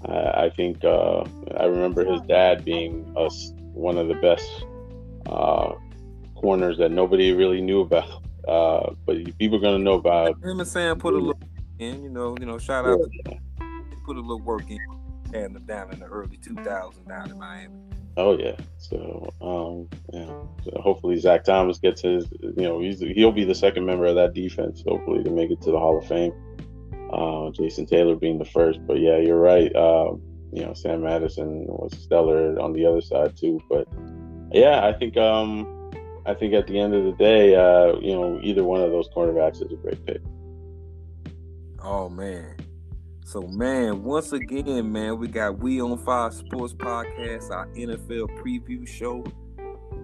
[0.07, 1.25] I, I think uh,
[1.59, 3.29] I remember his dad being a,
[3.73, 4.49] one of the best
[5.27, 5.75] uh,
[6.35, 8.23] corners that nobody really knew about.
[8.45, 11.41] Uh, but people are gonna know about him and Sam put a little
[11.79, 12.03] in.
[12.03, 13.39] You know, you know, shout out yeah.
[13.61, 14.79] to put a little work in
[15.33, 17.75] and down in the early 2000s down in Miami.
[18.17, 18.57] Oh yeah.
[18.79, 20.33] So um, yeah.
[20.65, 22.27] So hopefully Zach Thomas gets his.
[22.41, 24.83] You know, he's he'll be the second member of that defense.
[24.87, 26.33] Hopefully to make it to the Hall of Fame.
[27.13, 29.75] Uh, Jason Taylor being the first, but yeah, you're right.
[29.75, 30.15] Uh,
[30.53, 33.61] you know, Sam Madison was stellar on the other side too.
[33.69, 33.87] But
[34.53, 35.91] yeah, I think um,
[36.27, 39.09] I think at the end of the day, uh, you know, either one of those
[39.09, 40.23] cornerbacks is a great pick.
[41.83, 42.54] Oh man.
[43.25, 48.87] So man, once again, man, we got We on Fire Sports Podcast, our NFL preview
[48.87, 49.25] show.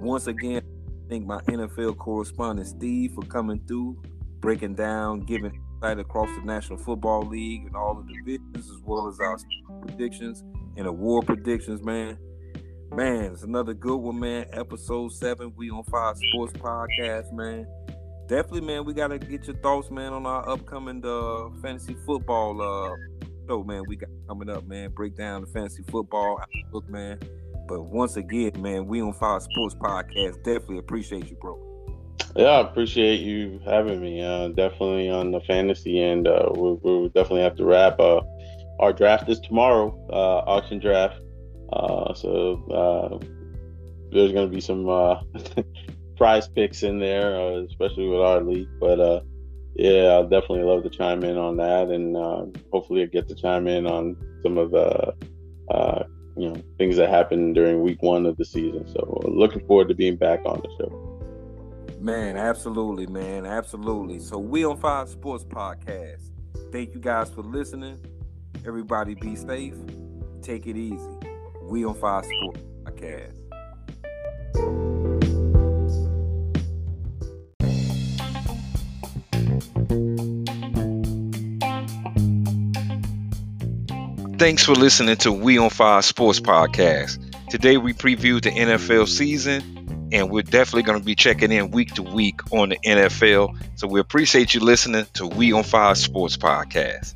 [0.01, 0.63] Once again,
[1.11, 4.01] Thank my NFL correspondent Steve for coming through,
[4.39, 9.09] breaking down, giving insight across the National Football League and all the divisions, as well
[9.09, 9.37] as our
[9.83, 10.45] predictions
[10.77, 12.17] and award predictions, man.
[12.95, 14.47] Man, it's another good one, man.
[14.53, 17.67] Episode seven, we on Fire Sports Podcast, man.
[18.31, 18.85] Definitely, man.
[18.85, 22.95] We gotta get your thoughts, man, on our upcoming uh, fantasy football uh,
[23.49, 23.83] show, man.
[23.89, 24.91] We got coming up, man.
[24.91, 27.19] Break down the fantasy football outlook, man.
[27.67, 30.45] But once again, man, we on Fire Sports Podcast.
[30.45, 31.59] Definitely appreciate you, bro.
[32.37, 34.23] Yeah, I appreciate you having me.
[34.23, 37.99] Uh, definitely on the fantasy end, uh, we'll, we'll, definitely have to wrap.
[37.99, 38.21] Uh,
[38.79, 41.21] our draft is tomorrow, uh, auction draft.
[41.73, 43.27] Uh, so uh,
[44.13, 44.85] there's going to be some
[46.21, 48.69] prize picks in there, uh, especially with our league.
[48.79, 49.21] But uh,
[49.75, 53.35] yeah, I'll definitely love to chime in on that, and uh, hopefully I get to
[53.35, 55.15] chime in on some of the
[56.37, 58.87] you know things that happened during week one of the season.
[58.87, 61.07] So looking forward to being back on the show.
[61.99, 64.21] Man, absolutely, man, absolutely.
[64.21, 66.31] So we on Fire Sports Podcast.
[66.71, 67.99] Thank you guys for listening.
[68.67, 69.75] Everybody be safe.
[70.43, 71.19] Take it easy.
[71.63, 73.37] We on Fire Sports Podcast.
[84.41, 87.19] Thanks for listening to We on Fire Sports Podcast.
[87.51, 91.93] Today we previewed the NFL season, and we're definitely going to be checking in week
[91.97, 93.55] to week on the NFL.
[93.79, 97.15] So we appreciate you listening to We on Fire Sports Podcast.